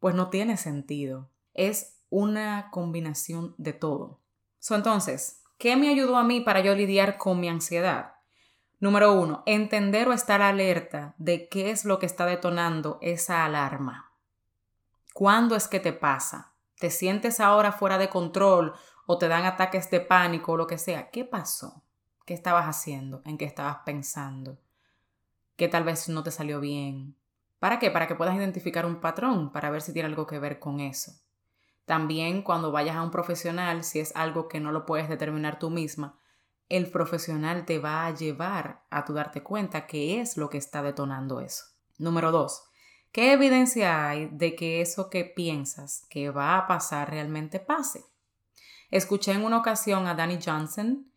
pues 0.00 0.14
no 0.14 0.30
tiene 0.30 0.56
sentido. 0.56 1.30
Es 1.54 2.00
una 2.08 2.70
combinación 2.70 3.54
de 3.58 3.72
todo. 3.72 4.18
So, 4.58 4.74
entonces, 4.74 5.42
¿qué 5.58 5.76
me 5.76 5.88
ayudó 5.88 6.16
a 6.16 6.24
mí 6.24 6.40
para 6.40 6.60
yo 6.60 6.74
lidiar 6.74 7.16
con 7.16 7.38
mi 7.38 7.48
ansiedad? 7.48 8.14
Número 8.80 9.12
uno, 9.12 9.42
entender 9.44 10.08
o 10.08 10.12
estar 10.12 10.40
alerta 10.40 11.14
de 11.18 11.48
qué 11.48 11.70
es 11.70 11.84
lo 11.84 11.98
que 11.98 12.06
está 12.06 12.24
detonando 12.26 12.98
esa 13.02 13.44
alarma. 13.44 14.10
¿Cuándo 15.12 15.54
es 15.54 15.68
que 15.68 15.80
te 15.80 15.92
pasa? 15.92 16.54
¿Te 16.78 16.90
sientes 16.90 17.40
ahora 17.40 17.72
fuera 17.72 17.98
de 17.98 18.08
control 18.08 18.72
o 19.06 19.18
te 19.18 19.28
dan 19.28 19.44
ataques 19.44 19.90
de 19.90 20.00
pánico 20.00 20.52
o 20.52 20.56
lo 20.56 20.66
que 20.66 20.78
sea? 20.78 21.10
¿Qué 21.10 21.26
pasó? 21.26 21.82
¿Qué 22.24 22.32
estabas 22.32 22.64
haciendo? 22.64 23.20
¿En 23.26 23.36
qué 23.36 23.44
estabas 23.44 23.78
pensando? 23.84 24.58
¿Qué 25.56 25.68
tal 25.68 25.84
vez 25.84 26.08
no 26.08 26.22
te 26.22 26.30
salió 26.30 26.58
bien? 26.58 27.16
¿Para 27.61 27.79
qué? 27.79 27.90
Para 27.90 28.09
que 28.09 28.16
puedas 28.16 28.35
identificar 28.35 28.87
un 28.87 29.01
patrón, 29.01 29.53
para 29.53 29.70
ver 29.70 29.83
si 29.83 29.92
tiene 29.92 30.09
algo 30.09 30.27
que 30.27 30.38
ver 30.38 30.59
con 30.59 30.81
eso. 30.81 31.12
También 31.85 32.42
cuando 32.42 32.73
vayas 32.73 32.96
a 32.96 33.03
un 33.03 33.11
profesional, 33.11 33.85
si 33.85 34.01
es 34.01 34.16
algo 34.16 34.49
que 34.49 34.61
no 34.61 34.73
lo 34.73 34.87
puedes 34.87 35.09
determinar 35.09 35.59
tú 35.59 35.70
misma, 35.70 36.18
el 36.70 36.90
profesional 36.90 37.66
te 37.66 37.79
va 37.79 38.07
a 38.07 38.14
llevar 38.14 38.85
a 38.90 39.05
tu 39.05 39.12
darte 39.12 39.42
cuenta 39.42 39.87
qué 39.87 40.20
es 40.20 40.37
lo 40.37 40.49
que 40.49 40.57
está 40.57 40.83
detonando 40.83 41.40
eso. 41.40 41.64
Número 41.99 42.31
dos, 42.31 42.64
¿qué 43.12 43.33
evidencia 43.33 44.09
hay 44.09 44.29
de 44.33 44.55
que 44.55 44.81
eso 44.81 45.11
que 45.11 45.25
piensas 45.25 46.07
que 46.09 46.31
va 46.31 46.57
a 46.57 46.66
pasar 46.66 47.11
realmente 47.11 47.61
pase? 47.61 48.05
Escuché 48.90 49.33
en 49.33 49.44
una 49.44 49.59
ocasión 49.59 50.07
a 50.07 50.14
Dani 50.14 50.38
Johnson, 50.42 51.12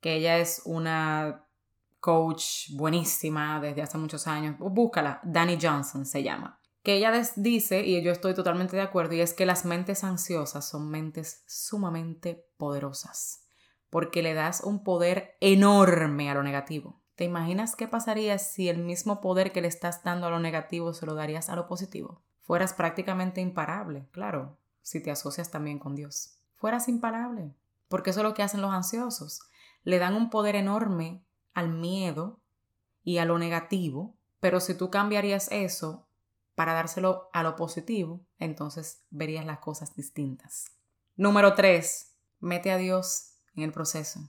que 0.00 0.14
ella 0.14 0.38
es 0.38 0.62
una 0.64 1.43
coach 2.04 2.68
buenísima 2.72 3.58
desde 3.60 3.80
hace 3.80 3.96
muchos 3.96 4.26
años. 4.26 4.56
Búscala, 4.58 5.20
Dani 5.24 5.56
Johnson 5.58 6.04
se 6.04 6.22
llama. 6.22 6.60
Que 6.82 6.96
ella 6.96 7.10
dice, 7.36 7.80
y 7.80 8.02
yo 8.02 8.12
estoy 8.12 8.34
totalmente 8.34 8.76
de 8.76 8.82
acuerdo, 8.82 9.14
y 9.14 9.22
es 9.22 9.32
que 9.32 9.46
las 9.46 9.64
mentes 9.64 10.04
ansiosas 10.04 10.68
son 10.68 10.90
mentes 10.90 11.42
sumamente 11.46 12.46
poderosas 12.58 13.40
porque 13.88 14.22
le 14.22 14.34
das 14.34 14.62
un 14.64 14.82
poder 14.82 15.36
enorme 15.40 16.28
a 16.28 16.34
lo 16.34 16.42
negativo. 16.42 17.00
¿Te 17.14 17.22
imaginas 17.22 17.76
qué 17.76 17.86
pasaría 17.86 18.38
si 18.38 18.68
el 18.68 18.78
mismo 18.78 19.20
poder 19.20 19.52
que 19.52 19.62
le 19.62 19.68
estás 19.68 20.02
dando 20.02 20.26
a 20.26 20.30
lo 20.30 20.40
negativo 20.40 20.92
se 20.92 21.06
lo 21.06 21.14
darías 21.14 21.48
a 21.48 21.54
lo 21.54 21.68
positivo? 21.68 22.24
Fueras 22.42 22.74
prácticamente 22.74 23.40
imparable, 23.40 24.08
claro, 24.10 24.58
si 24.82 25.00
te 25.00 25.12
asocias 25.12 25.52
también 25.52 25.78
con 25.78 25.94
Dios. 25.94 26.40
Fueras 26.56 26.88
imparable, 26.88 27.54
porque 27.88 28.10
eso 28.10 28.18
es 28.18 28.24
lo 28.24 28.34
que 28.34 28.42
hacen 28.42 28.60
los 28.60 28.74
ansiosos. 28.74 29.40
Le 29.84 30.00
dan 30.00 30.16
un 30.16 30.28
poder 30.28 30.56
enorme 30.56 31.24
al 31.54 31.70
miedo 31.70 32.40
y 33.02 33.18
a 33.18 33.24
lo 33.24 33.38
negativo, 33.38 34.16
pero 34.40 34.60
si 34.60 34.74
tú 34.74 34.90
cambiarías 34.90 35.50
eso 35.50 36.08
para 36.54 36.74
dárselo 36.74 37.30
a 37.32 37.42
lo 37.42 37.56
positivo, 37.56 38.26
entonces 38.38 39.04
verías 39.10 39.46
las 39.46 39.58
cosas 39.58 39.94
distintas. 39.94 40.72
Número 41.16 41.54
3. 41.54 42.14
Mete 42.40 42.70
a 42.70 42.76
Dios 42.76 43.38
en 43.54 43.62
el 43.62 43.72
proceso. 43.72 44.20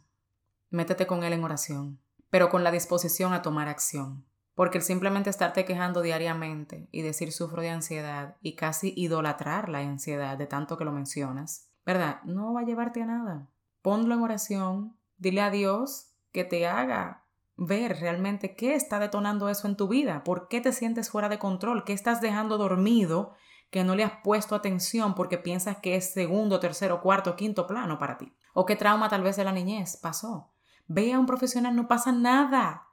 Métete 0.69 1.07
con 1.07 1.23
Él 1.23 1.33
en 1.33 1.43
oración, 1.43 1.99
pero 2.29 2.49
con 2.49 2.63
la 2.63 2.71
disposición 2.71 3.33
a 3.33 3.41
tomar 3.41 3.67
acción. 3.67 4.25
Porque 4.53 4.77
el 4.77 4.83
simplemente 4.83 5.29
estarte 5.29 5.65
quejando 5.65 6.01
diariamente 6.01 6.87
y 6.91 7.01
decir 7.01 7.33
sufro 7.33 7.61
de 7.61 7.69
ansiedad 7.69 8.37
y 8.41 8.55
casi 8.55 8.93
idolatrar 8.95 9.67
la 9.67 9.79
ansiedad 9.79 10.37
de 10.37 10.47
tanto 10.47 10.77
que 10.77 10.85
lo 10.85 10.93
mencionas, 10.93 11.69
¿verdad? 11.85 12.21
No 12.23 12.53
va 12.53 12.61
a 12.61 12.65
llevarte 12.65 13.01
a 13.01 13.05
nada. 13.05 13.49
Ponlo 13.81 14.15
en 14.15 14.21
oración, 14.21 14.97
dile 15.17 15.41
a 15.41 15.51
Dios 15.51 16.14
que 16.35 16.43
te 16.43 16.67
haga 16.67 17.23
ver 17.55 17.97
realmente 18.01 18.57
qué 18.57 18.75
está 18.75 18.99
detonando 18.99 19.47
eso 19.47 19.69
en 19.69 19.77
tu 19.77 19.87
vida, 19.87 20.25
por 20.25 20.49
qué 20.49 20.59
te 20.59 20.73
sientes 20.73 21.09
fuera 21.09 21.29
de 21.29 21.39
control, 21.39 21.85
qué 21.85 21.93
estás 21.93 22.19
dejando 22.19 22.57
dormido 22.57 23.35
que 23.69 23.85
no 23.85 23.95
le 23.95 24.03
has 24.03 24.11
puesto 24.21 24.53
atención 24.53 25.15
porque 25.15 25.37
piensas 25.37 25.77
que 25.77 25.95
es 25.95 26.11
segundo, 26.11 26.59
tercero, 26.59 27.01
cuarto, 27.01 27.37
quinto 27.37 27.67
plano 27.67 27.97
para 27.97 28.17
ti. 28.17 28.33
O 28.53 28.65
qué 28.65 28.75
trauma 28.75 29.07
tal 29.07 29.23
vez 29.23 29.37
de 29.37 29.45
la 29.45 29.53
niñez 29.53 29.95
pasó. 29.95 30.51
Ve 30.87 31.13
a 31.13 31.19
un 31.19 31.25
profesional, 31.25 31.73
no 31.73 31.87
pasa 31.87 32.11
nada. 32.11 32.87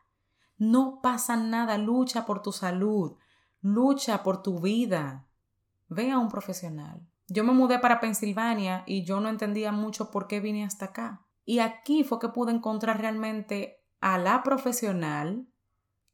No 0.58 1.00
pasa 1.02 1.36
nada. 1.36 1.78
Lucha 1.78 2.24
por 2.24 2.42
tu 2.42 2.52
salud. 2.52 3.16
Lucha 3.60 4.22
por 4.22 4.42
tu 4.42 4.60
vida. 4.60 5.26
Ve 5.88 6.10
a 6.10 6.18
un 6.18 6.28
profesional. 6.28 7.06
Yo 7.28 7.44
me 7.44 7.52
mudé 7.52 7.78
para 7.78 8.00
Pensilvania 8.00 8.82
y 8.86 9.04
yo 9.04 9.20
no 9.20 9.28
entendía 9.28 9.72
mucho 9.72 10.10
por 10.10 10.26
qué 10.26 10.40
vine 10.40 10.64
hasta 10.64 10.86
acá. 10.86 11.21
Y 11.44 11.58
aquí 11.58 12.04
fue 12.04 12.18
que 12.18 12.28
pude 12.28 12.52
encontrar 12.52 13.00
realmente 13.00 13.82
a 14.00 14.18
la 14.18 14.42
profesional 14.42 15.46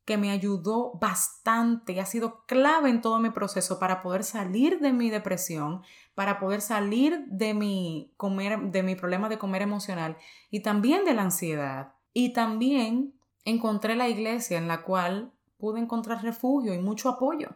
que 0.08 0.16
me 0.16 0.30
ayudó 0.30 0.92
bastante, 0.98 2.00
ha 2.00 2.06
sido 2.06 2.46
clave 2.46 2.88
en 2.88 3.02
todo 3.02 3.18
mi 3.18 3.28
proceso 3.28 3.78
para 3.78 4.00
poder 4.00 4.24
salir 4.24 4.80
de 4.80 4.94
mi 4.94 5.10
depresión, 5.10 5.82
para 6.14 6.38
poder 6.38 6.62
salir 6.62 7.26
de 7.26 7.52
mi 7.52 8.14
comer 8.16 8.70
de 8.70 8.82
mi 8.82 8.94
problema 8.94 9.28
de 9.28 9.36
comer 9.36 9.60
emocional 9.60 10.16
y 10.50 10.60
también 10.60 11.04
de 11.04 11.12
la 11.12 11.24
ansiedad. 11.24 11.92
Y 12.14 12.32
también 12.32 13.20
encontré 13.44 13.96
la 13.96 14.08
iglesia 14.08 14.56
en 14.56 14.66
la 14.66 14.82
cual 14.82 15.34
pude 15.58 15.78
encontrar 15.78 16.22
refugio 16.22 16.72
y 16.72 16.78
mucho 16.78 17.10
apoyo. 17.10 17.50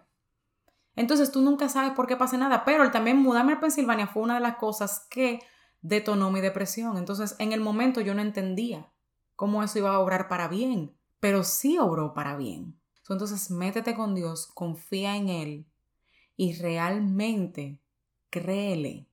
Entonces 0.94 1.32
tú 1.32 1.40
nunca 1.40 1.70
sabes 1.70 1.92
por 1.92 2.06
qué 2.06 2.18
pasa 2.18 2.36
nada, 2.36 2.66
pero 2.66 2.90
también 2.90 3.16
mudarme 3.16 3.54
a 3.54 3.60
Pensilvania 3.60 4.08
fue 4.08 4.24
una 4.24 4.34
de 4.34 4.40
las 4.40 4.56
cosas 4.56 5.06
que 5.08 5.40
detonó 5.82 6.30
mi 6.30 6.40
depresión. 6.40 6.96
Entonces 6.96 7.36
en 7.38 7.52
el 7.52 7.60
momento 7.60 8.00
yo 8.00 8.14
no 8.14 8.22
entendía 8.22 8.90
cómo 9.36 9.62
eso 9.62 9.78
iba 9.78 9.94
a 9.94 9.98
obrar 9.98 10.28
para 10.28 10.48
bien 10.48 10.96
pero 11.22 11.44
sí 11.44 11.78
obró 11.78 12.14
para 12.14 12.36
bien. 12.36 12.80
Entonces 13.08 13.48
métete 13.52 13.94
con 13.94 14.16
Dios, 14.16 14.48
confía 14.48 15.14
en 15.14 15.28
Él 15.28 15.70
y 16.36 16.54
realmente 16.54 17.80
créele. 18.28 19.08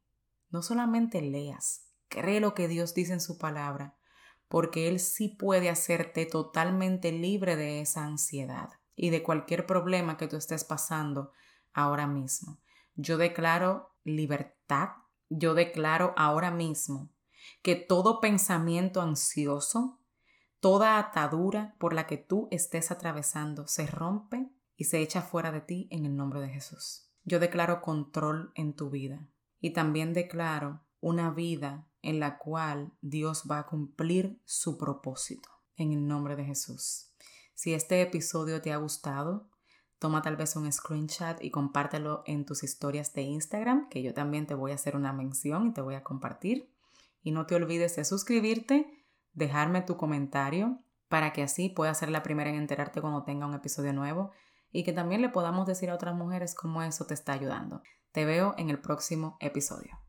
No 0.50 0.64
solamente 0.64 1.22
leas, 1.22 1.86
cree 2.08 2.40
lo 2.40 2.56
que 2.56 2.68
Dios 2.68 2.96
dice 2.96 3.14
en 3.14 3.22
su 3.22 3.38
palabra, 3.38 3.96
porque 4.48 4.88
Él 4.88 5.00
sí 5.00 5.28
puede 5.28 5.70
hacerte 5.70 6.26
totalmente 6.26 7.12
libre 7.12 7.56
de 7.56 7.80
esa 7.80 8.06
ansiedad 8.06 8.70
y 8.96 9.12
de 9.12 9.22
cualquier 9.22 9.68
problema 9.68 10.18
que 10.18 10.28
tú 10.28 10.36
estés 10.36 10.64
pasando 10.64 11.32
ahora 11.74 12.08
mismo. 12.08 12.60
Yo 12.96 13.20
declaro 13.20 13.94
libertad, 14.04 14.90
yo 15.30 15.54
declaro 15.54 16.14
ahora 16.18 16.52
mismo 16.52 17.10
que 17.62 17.76
todo 17.76 18.20
pensamiento 18.20 19.02
ansioso, 19.02 20.00
Toda 20.60 21.00
atadura 21.00 21.76
por 21.80 21.94
la 21.94 22.06
que 22.06 22.18
tú 22.18 22.50
estés 22.52 22.92
atravesando 22.92 23.66
se 23.68 23.88
rompe 23.88 24.52
y 24.76 24.86
se 24.86 25.02
echa 25.02 25.22
fuera 25.22 25.54
de 25.54 25.62
ti 25.62 25.88
en 25.90 26.06
el 26.06 26.18
nombre 26.18 26.42
de 26.42 26.50
Jesús. 26.50 27.10
Yo 27.24 27.40
declaro 27.40 27.82
control 27.82 28.52
en 28.56 28.74
tu 28.74 28.90
vida 28.90 29.30
y 29.62 29.72
también 29.72 30.14
declaro 30.14 30.82
una 31.00 31.32
vida 31.32 31.88
en 32.02 32.20
la 32.20 32.38
cual 32.38 32.92
Dios 33.02 33.46
va 33.50 33.60
a 33.60 33.68
cumplir 33.68 34.42
su 34.44 34.78
propósito 34.78 35.50
en 35.78 35.94
el 35.94 36.06
nombre 36.06 36.36
de 36.36 36.44
Jesús. 36.44 37.12
Si 37.54 37.74
este 37.74 38.02
episodio 38.02 38.62
te 38.62 38.74
ha 38.74 38.78
gustado, 38.78 39.50
toma 40.00 40.22
tal 40.22 40.38
vez 40.38 40.56
un 40.56 40.72
screenshot 40.72 41.42
y 41.42 41.52
compártelo 41.52 42.24
en 42.26 42.46
tus 42.46 42.64
historias 42.64 43.14
de 43.14 43.22
Instagram, 43.24 43.90
que 43.90 44.02
yo 44.02 44.14
también 44.14 44.48
te 44.48 44.56
voy 44.56 44.72
a 44.72 44.76
hacer 44.76 44.96
una 44.96 45.14
mención 45.14 45.68
y 45.68 45.74
te 45.74 45.82
voy 45.82 45.96
a 45.96 46.04
compartir. 46.04 46.74
Y 47.22 47.32
no 47.32 47.46
te 47.46 47.56
olvides 47.56 47.98
de 47.98 48.06
suscribirte, 48.06 49.06
dejarme 49.34 49.82
tu 49.82 49.98
comentario 49.98 50.80
para 51.10 51.34
que 51.34 51.44
así 51.44 51.70
puedas 51.70 51.98
ser 51.98 52.10
la 52.10 52.24
primera 52.24 52.50
en 52.50 52.56
enterarte 52.56 53.02
cuando 53.02 53.24
tenga 53.24 53.46
un 53.46 53.54
episodio 53.54 53.94
nuevo 53.94 54.32
y 54.72 54.84
que 54.84 54.94
también 54.94 55.22
le 55.22 55.30
podamos 55.30 55.68
decir 55.68 55.90
a 55.90 55.96
otras 55.96 56.16
mujeres 56.16 56.56
cómo 56.56 56.82
eso 56.82 57.06
te 57.06 57.14
está 57.14 57.34
ayudando. 57.34 57.82
Te 58.12 58.26
veo 58.26 58.56
en 58.58 58.70
el 58.70 58.80
próximo 58.80 59.38
episodio. 59.40 60.09